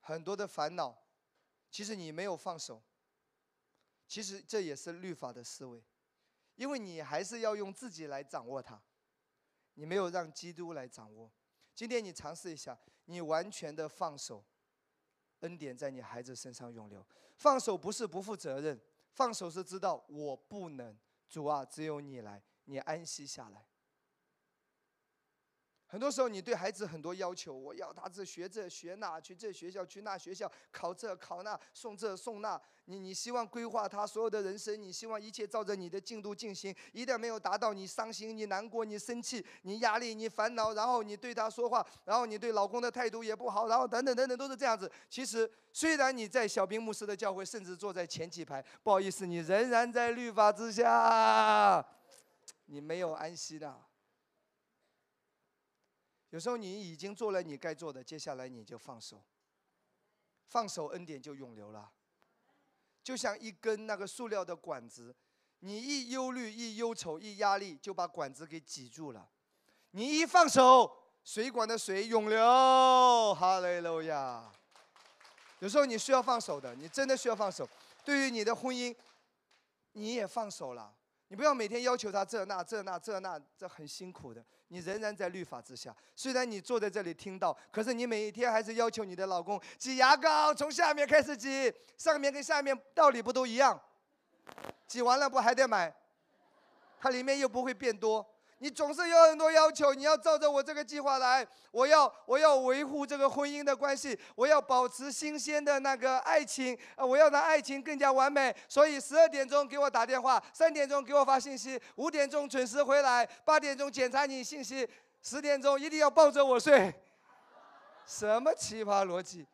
[0.00, 0.96] 很多的烦恼，
[1.70, 2.82] 其实你没有放手。
[4.06, 5.84] 其实这也是律法的思维，
[6.56, 8.82] 因为你还是要用自己来掌握它。
[9.74, 11.30] 你没有让基督来掌握。
[11.74, 14.44] 今天你尝试一下，你完全的放手，
[15.40, 17.06] 恩典在你孩子身上永留。
[17.36, 18.80] 放手不是不负责任，
[19.12, 20.98] 放手是知道我不能，
[21.28, 23.67] 主啊，只有你来，你安息下来。
[25.90, 32.60] 很多时候，你对孩子很多要求，我要他这学这学那，去这学校去那学校，考这考那，送这送那。
[32.84, 36.74] 你你希望规划他所有的人生，你希望一切照着你的进度进行。
[36.92, 44.90] 一旦没有达到，你伤心，你难过，你生气，你压力，你烦恼，然后你对他说话，然后你对老公的态度也不好，然后等等等等都是这样子。
[45.10, 51.84] 其实，虽然你在小兵牧师的教会，甚至坐在前几排，不好意思，你仍然在律法之下，
[52.66, 53.87] 你没有安息的。
[56.30, 59.24] 有时候你已经做了你该做的，接下来你就放手，
[60.46, 61.90] 放手恩典就永流了。
[63.02, 65.16] 就像一根那个塑料的管子，
[65.60, 69.30] 你一忧虑、一忧愁、一压力，就把管子给挤住了。
[69.92, 73.34] 你一放手，水管的水永流。
[73.34, 74.52] 哈利路亚。
[75.60, 77.66] 有时候你需要放手的，你真的需要放手。
[78.04, 78.94] 对于你的婚姻，
[79.92, 80.94] 你也放手了。
[81.28, 84.44] 你不要每天要求他这那这那这那，这很辛苦的。
[84.68, 85.94] 你仍然在律法之下。
[86.16, 93.78] 虽然你坐在这里听到，可是你每一天还是要求你的老公挤牙膏，从下面开始挤，上面跟下面道理不都一样？
[94.86, 95.94] 挤完了不还得买？
[97.00, 98.26] 它里面又不会变多。
[98.60, 101.46] 你总是有很多要求，你要照着我这个计划来。
[101.70, 108.54] 我要我要维护这个婚姻的关系，我要保持新鲜的那个爱情，呃，我要让爱情更加完美。
[108.68, 114.88] 所以十二点钟给我打电话，三点钟给我发信息，五点钟准时回来，八点钟检查你信息，
[115.22, 116.92] 十点钟一定要抱着我睡。
[118.04, 119.46] 什么奇葩逻辑？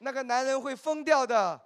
[0.00, 1.60] 那个男人会疯掉的。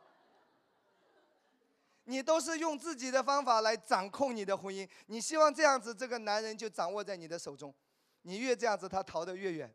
[2.05, 7.75] 你都是用自己的方法来掌控你的婚姻，你希望这样子这个男人就掌握在你的手中，
[8.23, 9.75] 你越这样子他逃得越远。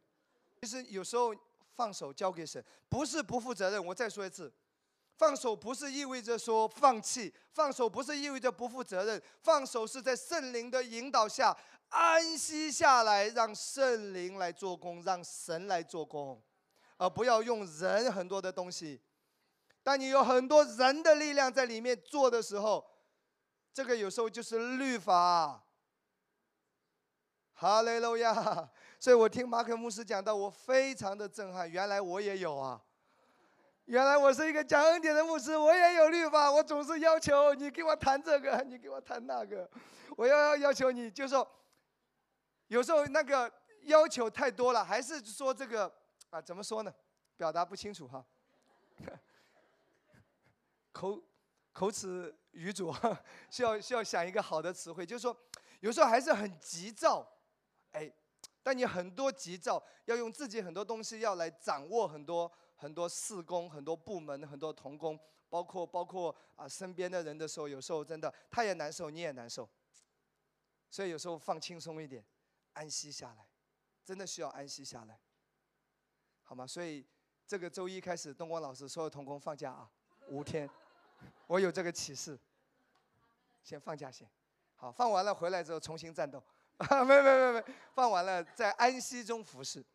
[0.61, 1.33] 其实有时候
[1.75, 3.83] 放手交给神，不是不负责任。
[3.83, 4.53] 我再说一次，
[5.17, 11.55] 放手不是意味着说放弃，放手不是意味着不负责任，放手是在圣灵的引导下
[11.89, 16.39] 安息下来，让圣灵来做工，让神来做工，
[16.97, 19.01] 而不要用人很多的东西。
[19.89, 22.85] 当你有很多人的力量在里面做的时候，
[23.73, 25.63] 这个有时候就是律法。
[27.53, 28.69] 哈雷路亚！
[28.99, 31.67] 所以我听马可牧师讲到，我非常的震撼。
[31.67, 32.79] 原来我也有啊！
[33.85, 36.51] 原来我是一个讲恩典的牧师，我也有律法。
[36.51, 39.67] 我总是要求你给我谈这个，你给我谈那个。
[40.15, 41.49] 我要要求你，就说
[42.67, 43.51] 有时候那个
[43.85, 45.91] 要求太多了，还是说这个
[46.29, 46.39] 啊？
[46.39, 46.93] 怎么说呢？
[47.35, 48.23] 表达不清楚哈。
[50.99, 51.23] 口
[51.71, 52.93] 口齿语拙
[53.49, 55.35] 需要需要想一个好的词汇，就是说，
[55.79, 57.25] 有时候还是很急躁，
[57.91, 58.11] 哎，
[58.61, 69.69] 但你很多急躁，要用自己很多东西要来掌握很多很多事工、很多部门、很多同工，包括包括啊身边的人的时候，有时候真的他也难受，你也难受，
[70.89, 72.21] 所以有时候放轻松一点，
[72.73, 73.47] 安息下来，
[74.03, 75.17] 真的需要安息下来，
[76.43, 76.67] 好吗？
[76.67, 77.07] 所以
[77.47, 79.89] 这个周一开始，东光老师所有同工放假啊。
[80.27, 80.69] 五天，
[81.47, 82.37] 我有这个启示。
[83.63, 84.27] 先放假先，
[84.75, 86.41] 好，放完了回来之后重新战斗。
[86.77, 87.63] 啊 没没没没，
[87.93, 89.85] 放完了在安息中服侍。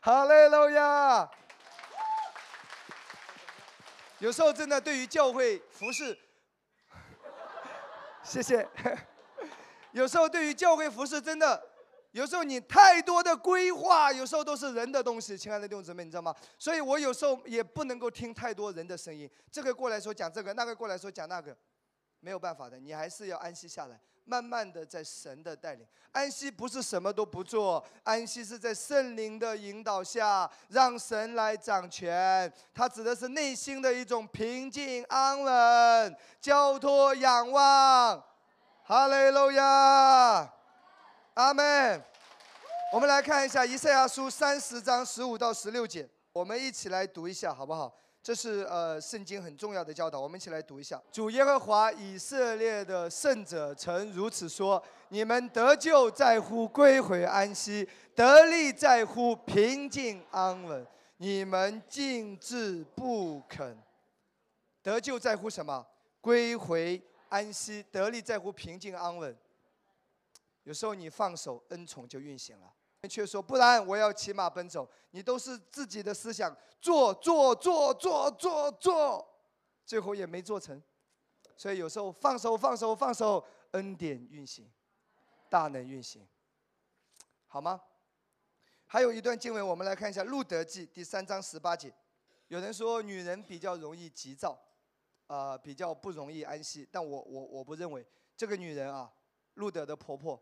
[0.00, 1.30] 好嘞，老亚。
[4.18, 6.18] 有时候真的对于教会服侍，
[8.24, 8.68] 谢谢。
[9.92, 11.71] 有时候对于教会服侍真的。
[12.12, 16.34] 有时候你太多的规划，有时候都是人的东西，亲爱的弟兄姊妹，你知道吗？
[16.58, 19.28] 所以我有时候也不能够听太多人的声音。
[19.50, 21.56] 这个过来说讲这个，那个过来说讲那个，
[22.20, 25.86] 没有办法的，你还是要安息下来，慢慢的在神的带领。
[26.12, 32.52] 安息不是什么都不做，安息是在圣灵的引导下，让神来掌权。
[32.74, 38.22] 它指的是内心的一种平静安稳、交托仰望。
[38.84, 40.52] 哈利路亚。
[41.34, 42.02] 阿门。
[42.92, 47.92] 我们来看一下以赛亚书三十章十五到十六节，我们一起来读一下，好不好？
[48.22, 51.00] 这是呃圣经很重要的教导，我们一起来读一下。
[51.10, 60.86] 主耶和华以色列的圣者曾如此说：你们得救在乎归回安息，得力在乎平静安稳。
[61.16, 63.76] 你们静置不肯，
[64.82, 65.86] 得救在乎什么？
[66.20, 67.00] 归回
[67.30, 69.34] 安息，得力在乎平静安稳。
[70.64, 72.72] 有时候你放手，恩宠就运行了。
[73.08, 74.88] 却说不然，我要骑马奔走。
[75.10, 79.28] 你都是自己的思想，做做做做做做，
[79.84, 80.80] 最后也没做成。
[81.56, 84.70] 所以有时候放手放手放手，恩典运行，
[85.50, 86.24] 大能运行，
[87.48, 87.80] 好吗？
[88.86, 91.92] 还有一段经文，我们来看一下《路德记》第三章十八节。
[92.46, 94.56] 有人说女人比较容易急躁，
[95.26, 96.86] 啊，比较不容易安息。
[96.92, 98.06] 但我我我不认为
[98.36, 99.12] 这个女人啊，
[99.54, 100.40] 路德的婆婆。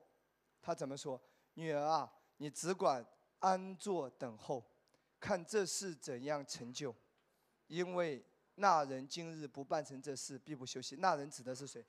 [0.62, 1.20] 他怎么说？
[1.54, 3.04] 女儿啊，你只管
[3.40, 4.64] 安坐等候，
[5.18, 6.94] 看这事怎样成就。
[7.66, 8.24] 因为
[8.56, 10.96] 那人今日不办成这事，必不休息。
[10.96, 11.84] 那人指的是谁？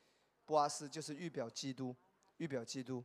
[0.45, 1.95] 波阿斯就是预表基督，
[2.37, 3.03] 预表基督。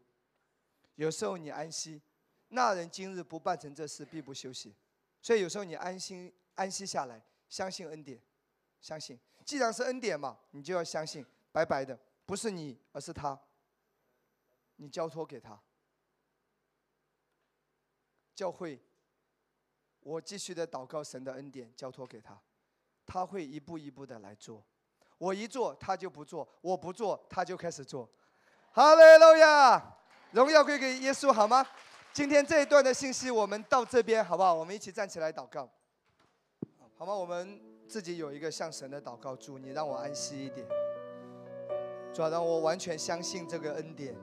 [0.94, 2.00] 有时候你安息，
[2.48, 4.74] 那人今日不办成这事，必不休息。
[5.22, 8.20] 所以有时候你安心安息下来，相信恩典，
[8.80, 9.18] 相信。
[9.44, 13.38] 既然是恩典嘛，你就要相信，白白的，不是你，而是他。
[14.76, 15.58] 你交托给他。
[18.34, 18.78] 教会，
[20.00, 22.38] 我继续的祷告神的恩典，交托给他，
[23.04, 24.62] 他会一步一步的来做。
[25.18, 28.06] 我一做他就不做，我不做他就开始做。
[28.72, 29.96] 哈利路亚，
[30.32, 31.66] 荣耀归给耶稣，好吗？
[32.12, 34.52] 今天这一段的信息我们到这边好不好？
[34.52, 35.66] 我们一起站起来祷告，
[36.98, 37.14] 好吗？
[37.14, 37.58] 我们
[37.88, 40.68] 自己有一个向神的祷告，主你让我安息一点，
[42.12, 44.14] 主要让我完全相信这个恩典，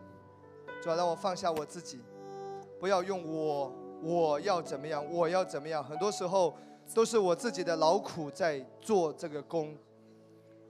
[0.84, 2.02] 主要让我放下我自己，
[2.78, 3.74] 不要用我。
[4.02, 5.02] 我要怎么样？
[5.10, 5.82] 我要怎么样？
[5.82, 6.54] 很多时候
[6.94, 9.78] 都是我自己的劳苦在做这个工，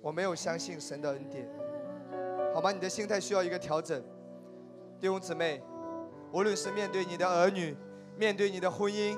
[0.03, 1.49] 我没有相信神的恩典，
[2.53, 2.71] 好吗？
[2.71, 3.99] 你的心态需要一个调整，
[4.99, 5.63] 弟兄姊妹，
[6.31, 7.75] 无论是面对你的儿女，
[8.15, 9.17] 面对你的婚姻，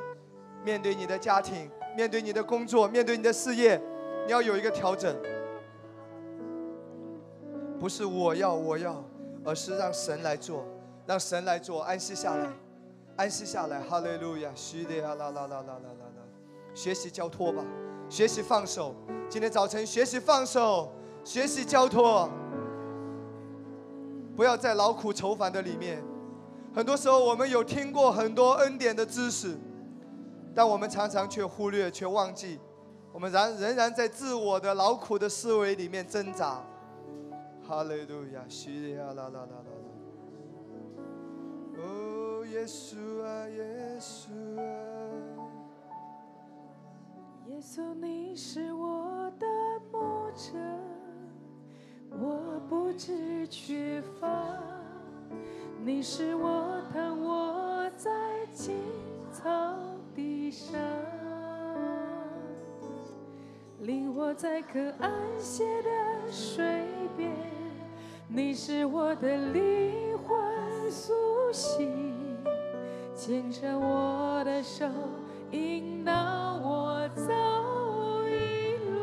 [0.63, 3.77] 面对你的家庭，面对你的工作，面对你的事业，
[4.25, 5.13] 你要有一个调整，
[7.81, 9.03] 不是我要我要，
[9.43, 10.65] 而是让神来做，
[11.05, 12.49] 让神来做，安息下来。
[13.17, 16.21] 安息下来，哈利路亚，虚的啊啦啦啦啦啦啦啦，
[16.73, 17.63] 学习交托吧，
[18.09, 18.93] 学习放手。
[19.29, 20.91] 今天早晨学习放手，
[21.23, 22.29] 学习交托，
[24.35, 26.03] 不要在劳苦愁烦的里面。
[26.73, 29.57] 很多时候我们有听过很多恩典的知识，
[30.53, 32.59] 但我们常常却忽略、却忘记，
[33.13, 36.61] 我们然仍然在自我的劳苦的思维里面挣扎。
[37.65, 39.94] 哈利路亚，虚的啊啦啦啦啦啦。
[41.77, 44.63] 哦耶稣啊，耶稣啊，
[47.47, 49.45] 耶稣，你是我的
[49.91, 50.57] 牧者，
[52.11, 54.27] 我不知缺乏。
[55.83, 58.09] 你是我躺卧在
[58.51, 58.75] 青
[59.31, 59.51] 草
[60.15, 60.79] 地上，
[63.81, 66.85] 领我在可安歇的水
[67.15, 67.31] 边。
[68.27, 70.35] 你是我的灵魂
[70.89, 71.13] 苏
[71.51, 72.13] 醒。
[73.15, 74.85] 牵着我的手，
[75.51, 76.11] 引导
[76.61, 77.23] 我走
[78.27, 78.97] 一路，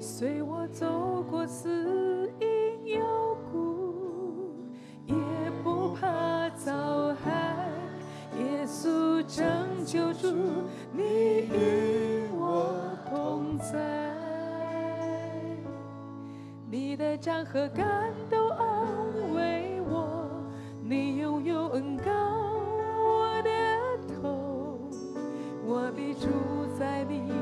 [0.00, 4.54] 随我走过死荫幽谷，
[5.06, 5.14] 也
[5.64, 6.72] 不怕遭
[7.24, 7.68] 害。
[8.38, 9.44] 耶稣拯
[9.84, 10.32] 救主，
[10.92, 12.70] 你与我
[13.10, 13.85] 同在，
[17.46, 20.28] 和感都安慰我。
[20.82, 23.50] 你拥有恩高我的
[24.20, 24.78] 头，
[25.64, 26.28] 我必住
[26.78, 27.32] 在你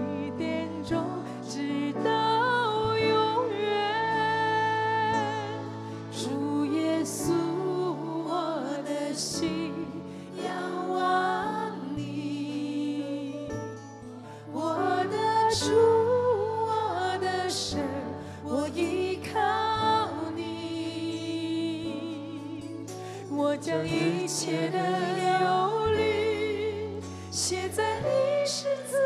[24.54, 28.96] 一切的忧虑写在你十字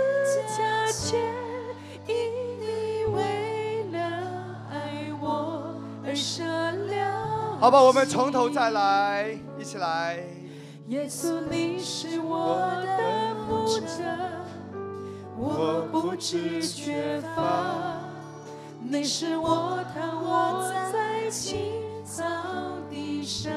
[0.59, 1.19] 架前，
[2.07, 2.15] 因
[2.61, 3.99] 你为了
[4.71, 7.57] 爱我而舍了。
[7.59, 10.19] 好吧，我们从头再来，一起来。
[10.89, 14.05] 耶稣，你是我的牧者，
[15.35, 17.97] 我不知缺乏。
[18.87, 21.73] 你是我躺卧在青
[22.05, 22.23] 草
[22.91, 23.51] 地上。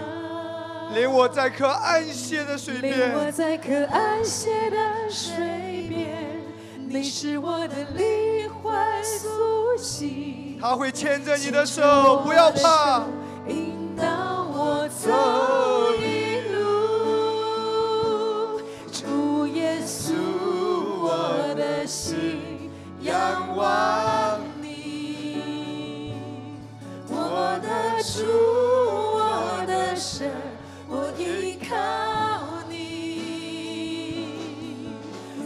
[0.94, 4.78] 领我在可安歇的水边，领我在可安歇的
[5.10, 6.42] 水边，
[6.90, 10.58] 你是我的灵魂苏醒。
[10.60, 13.04] 他会牵着你的手，不要怕，
[13.48, 14.04] 引导
[14.52, 15.10] 我走
[15.96, 16.60] 一路。
[18.92, 20.14] 主耶稣，
[21.02, 22.70] 我的心
[23.02, 26.14] 仰望你，
[27.08, 28.51] 我的主，
[31.72, 31.78] 靠
[32.68, 34.26] 你，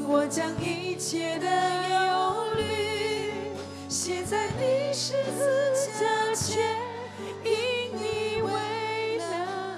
[0.07, 1.45] 我将一切的
[1.89, 2.63] 忧虑
[3.87, 6.75] 写在你十字架前，
[7.43, 7.51] 因
[7.93, 8.49] 你为
[9.19, 9.23] 了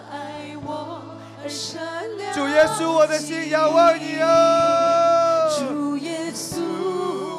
[0.10, 1.02] 爱我
[1.44, 2.34] 而舍了。
[2.34, 5.50] 主耶稣，我的心仰望你哦！
[5.60, 6.62] 主耶稣，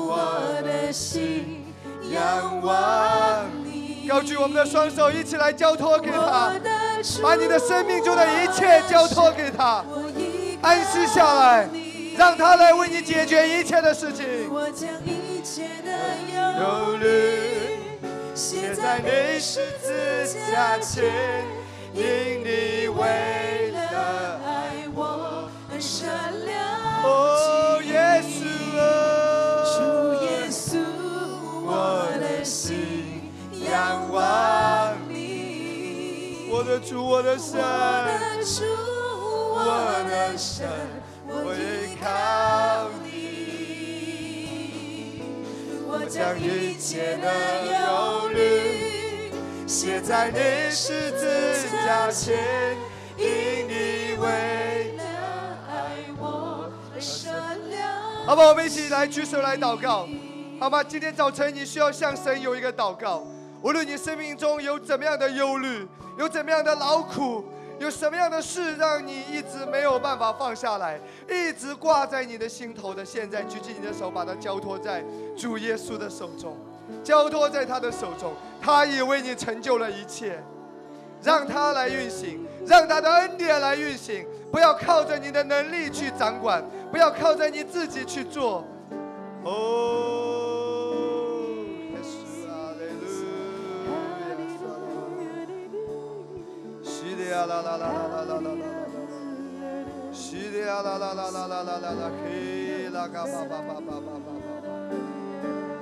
[0.04, 1.64] 我的心
[2.10, 4.06] 仰望你。
[4.06, 6.52] 高举我们的双手，一起来交托给他
[7.22, 9.84] 把你的生命中的一切交托给他，
[10.62, 11.68] 安息下来，
[12.16, 14.26] 让他来为你解决一切的事情。
[14.50, 15.90] 我将一切的
[16.34, 17.08] 忧忧虑虑
[18.34, 19.04] 写写在在你
[19.34, 21.04] 你十十字字架架前前，
[21.94, 22.04] 因因
[22.40, 24.48] 你你为为了了爱
[24.94, 26.08] 我而善
[26.44, 26.58] 良。
[27.04, 27.90] 哦，耶
[28.22, 28.28] 稣
[29.74, 29.76] 主
[30.24, 30.70] 耶啊，稣，
[31.64, 31.68] 我
[32.20, 33.30] 的心
[33.64, 33.68] 仰
[34.12, 34.16] 望
[34.64, 34.67] 你。
[36.50, 37.64] 我的主，我的神，我
[38.08, 38.64] 的主，
[39.54, 39.64] 我
[40.08, 40.66] 的神，
[41.26, 43.08] 我依靠你。
[45.86, 47.26] 我将一切的
[47.66, 49.30] 忧虑
[49.66, 50.38] 写在你
[50.70, 52.76] 十字架前，
[53.16, 55.02] 因你为了
[55.68, 55.72] 爱
[56.18, 57.32] 我而善
[57.70, 57.78] 良。
[58.26, 60.08] 好吧，我们一起来举手来祷告，
[60.60, 60.82] 好吗？
[60.82, 63.26] 今天早晨你需要向神有一个祷告，
[63.62, 65.86] 无论你生命中有怎么样的忧虑，
[66.18, 67.44] 有怎么样的劳苦，
[67.78, 75.02] 有什么样的事让你一直没有办法放下来，一直挂在你的心头的，现在举起你的手，把它交托在
[75.36, 76.56] 主耶稣的手中，
[77.04, 80.42] 交托在他的手中，他已为你成就了一切。
[81.20, 88.64] 让他来运行，让他的恩典来运行，不要靠着你的能力去掌管，不要靠着你自己去做。
[89.42, 89.50] 哦，
[97.38, 98.66] 啦啦啦啦啦啦啦啦啦，
[100.12, 104.28] 是的，啦啦啦啦啦啦啦啦，嘿，啦嘎巴巴巴巴巴巴巴，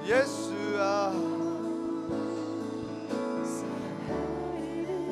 [0.07, 1.13] 耶稣啊。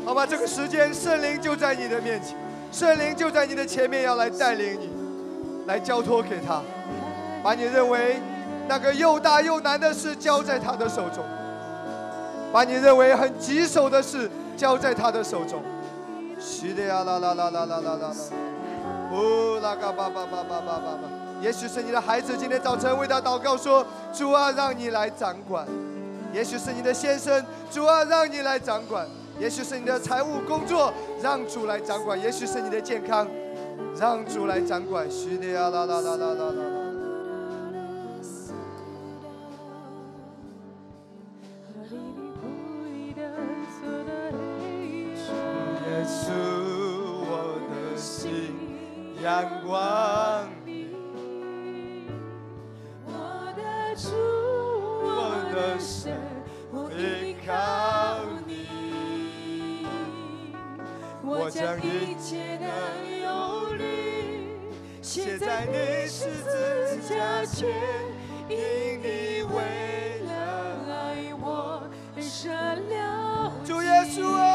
[0.05, 2.37] 好吧，这个时间圣灵就在你的面前，
[2.71, 4.91] 圣灵就在你的前面，要来带领你，
[5.67, 6.61] 来交托给他，
[7.43, 8.21] 把你认为
[8.69, 11.25] 那个又大又难的事交在他的手中，
[12.53, 15.63] 把你认为很棘手的事交在他的手中。
[16.45, 18.13] 是的呀，啦啦啦啦啦啦啦啦，
[19.11, 21.09] 哦，啦嘎巴巴巴巴巴巴巴。
[21.41, 25.67] 也许是你的孩子今天早晨为他祷告说：“主啊，让你来掌管。”
[26.35, 29.07] 也许是你的先生，主啊，让你来掌管；
[29.39, 30.93] 也许是你的财务工作，
[31.23, 33.27] 让主来掌管；也许是你的健康，
[33.99, 35.11] 让主来掌管。
[35.11, 36.84] 虚的呀啦啦啦啦啦啦。
[49.25, 50.91] 阳光你，
[53.07, 53.11] 我
[53.57, 53.63] 的
[53.97, 54.11] 主，
[55.03, 55.11] 我
[55.51, 56.13] 的神，
[56.71, 57.51] 我依靠
[58.47, 59.87] 你，
[61.23, 62.67] 我将一切的
[63.23, 64.51] 忧虑
[65.01, 67.67] 写在你十字架前，
[68.51, 68.55] 因
[69.01, 70.33] 你为了
[70.87, 71.83] 爱我
[72.15, 73.51] 而舍了。
[73.65, 74.54] 主耶稣啊！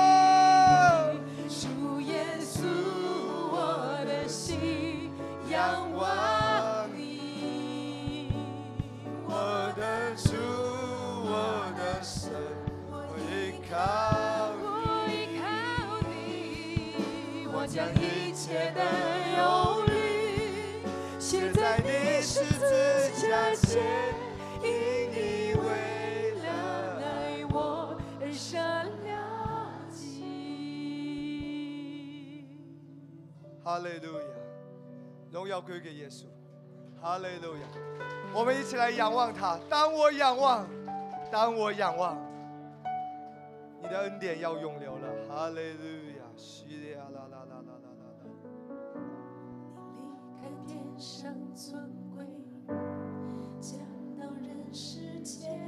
[13.72, 13.78] 靠
[14.64, 15.46] 我依靠
[16.10, 18.82] 你，我将一切的
[19.38, 19.92] 忧虑
[21.20, 23.84] 写在你十字架前，
[24.64, 24.68] 因
[25.12, 26.48] 你为了
[26.98, 29.22] 爱我而善良
[29.92, 30.04] 极。
[33.64, 34.26] 哈利路亚，
[35.32, 36.24] 荣耀归给耶稣，
[37.00, 37.62] 哈利路亚。
[38.34, 39.60] 我们一起来仰望他。
[39.70, 40.68] 当我仰望，
[41.32, 42.18] 当我仰望，
[43.90, 45.28] 的恩典要永留了。
[45.28, 45.84] 哈利路
[46.18, 48.22] 亚，西利亚啦啦啦啦啦啦啦。
[49.96, 50.00] 离
[50.40, 52.26] 开天上尊贵，
[53.60, 53.80] 降
[54.18, 55.59] 到人世间，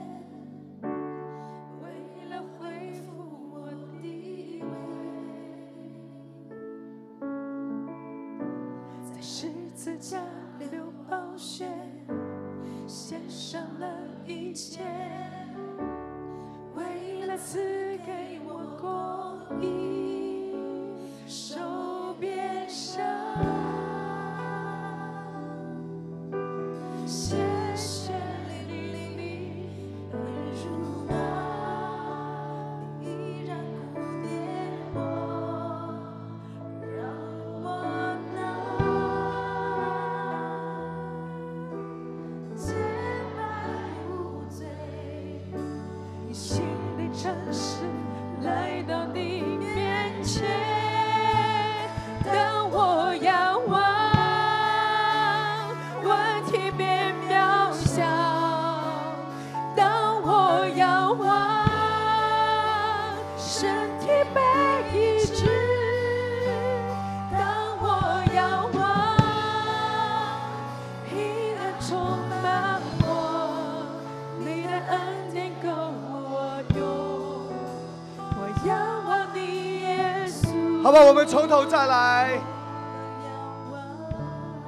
[80.91, 82.37] 好吧，我们从头再来，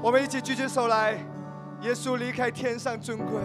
[0.01, 1.17] 我们一起举起手来。
[1.81, 3.41] 耶稣离开天上尊贵，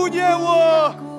[0.00, 1.09] 不见我。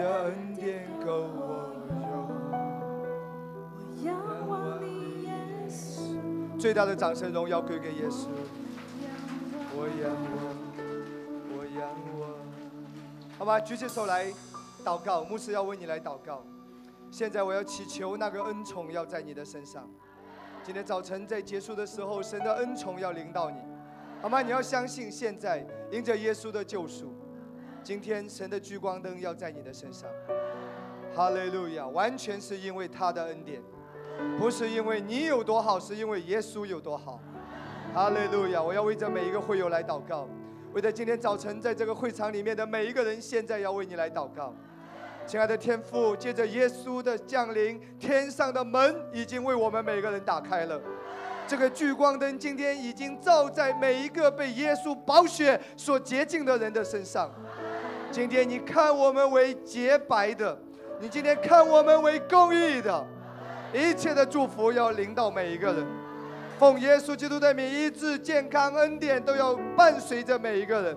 [0.00, 2.08] 的恩典够我用。
[3.92, 5.34] 我仰望你，耶
[5.68, 6.58] 稣。
[6.58, 8.28] 最大的掌声荣耀归给耶稣。
[9.76, 10.40] 我仰望，
[11.52, 11.86] 我仰
[12.18, 12.30] 望。
[13.38, 14.32] 好吧，举起手来
[14.82, 16.42] 祷告，牧师要为你来祷告。
[17.10, 19.86] 现在我要祈求那个恩宠要在你的身上。
[20.62, 23.58] 今天早晨在结束的时候，神的恩宠要临到你，
[24.22, 24.40] 好吗？
[24.40, 27.12] 你要相信，现在因着耶稣的救赎，
[27.82, 30.08] 今天神的聚光灯要在你的身上。
[31.14, 31.86] 哈利路亚！
[31.88, 33.62] 完全是因为他的恩典。
[34.38, 37.20] 不是因为你有多好，是因为耶稣有多好。
[37.94, 38.62] 哈利路亚！
[38.62, 40.28] 我要为着每一个会友来祷告，
[40.72, 44.54] 为着今天早晨在这个会场里面的每一个人，现在要为你来祷告。
[45.26, 50.80] 亲爱的天父，借着耶稣的降临，天上的门已经为我们每个人打开了。
[51.46, 57.28] 这个聚光灯今天已经照在每一个被耶稣宝血所洁净的人的身上。
[58.12, 60.58] 今天你看我们为洁白的，
[60.98, 63.06] 你今天看我们为公义的。
[63.72, 65.86] 一切的祝福要临到每一个人，
[66.58, 70.96] 奉耶稣基督的名，医治、健康、恩典都要伴随着每一个人。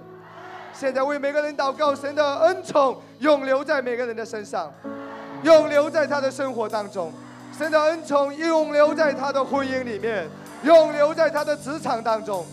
[0.73, 4.73] 现在为每个人祷告，神的恩宠永留在每个人的身上，
[5.44, 7.14] 永留在他的生活当中。
[7.56, 10.27] 神的恩宠永留在他的婚姻里面，
[10.64, 12.44] 永留在他的职场当中。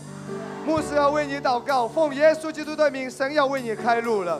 [0.65, 4.39] 牧师要为你祷告，奉耶稣基督的名，神要为你开路了。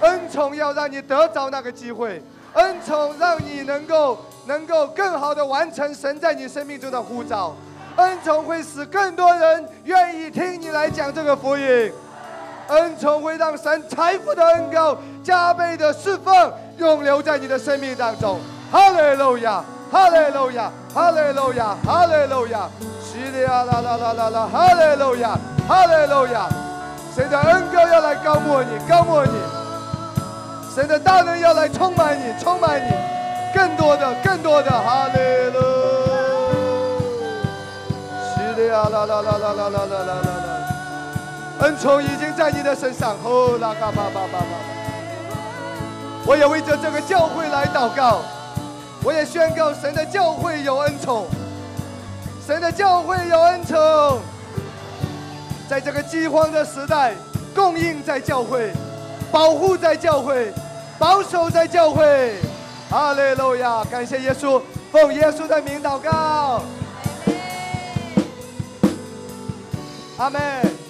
[0.00, 2.22] 恩宠要让你得着那个机会，
[2.52, 7.54] 恩宠让你能够能够更好的完成神在你生命中的呼召，
[7.96, 11.92] 恩宠会使更多人愿意听你来讲这个福音。
[12.68, 18.38] 恩宠会让神财富的恩膏加倍的释放，永留在你的生命当中。
[18.70, 22.68] 哈利路亚，哈利路亚，哈利路亚，哈利路亚，
[23.00, 25.38] 西利亚啦啦啦啦啦，哈利路亚，
[25.68, 26.48] 哈利路亚。
[27.14, 29.32] 神的恩膏要来高抹你，高抹你。
[30.74, 32.92] 神的大能要来充满你，充满你，
[33.54, 35.60] 更多的，更多的，哈利路。
[38.20, 40.32] 西利亚啦啦啦啦啦啦啦啦啦啦。
[41.60, 44.44] 恩宠已经在你的身上，哦，拉嘎巴巴巴巴。
[46.26, 48.20] 我也为着这个教会来祷告，
[49.06, 51.28] 我也宣告神的教会有恩宠，
[52.44, 54.18] 神的教会有恩宠，
[55.70, 57.14] 在这个饥荒的时代，
[57.54, 58.72] 供应在教会，
[59.30, 60.52] 保护在教会，
[60.98, 62.34] 保守在教会。
[62.90, 63.84] 哈利路亚！
[63.84, 64.60] 感谢耶稣，
[64.90, 66.62] 奉耶稣的名祷告。
[70.16, 70.85] 阿门。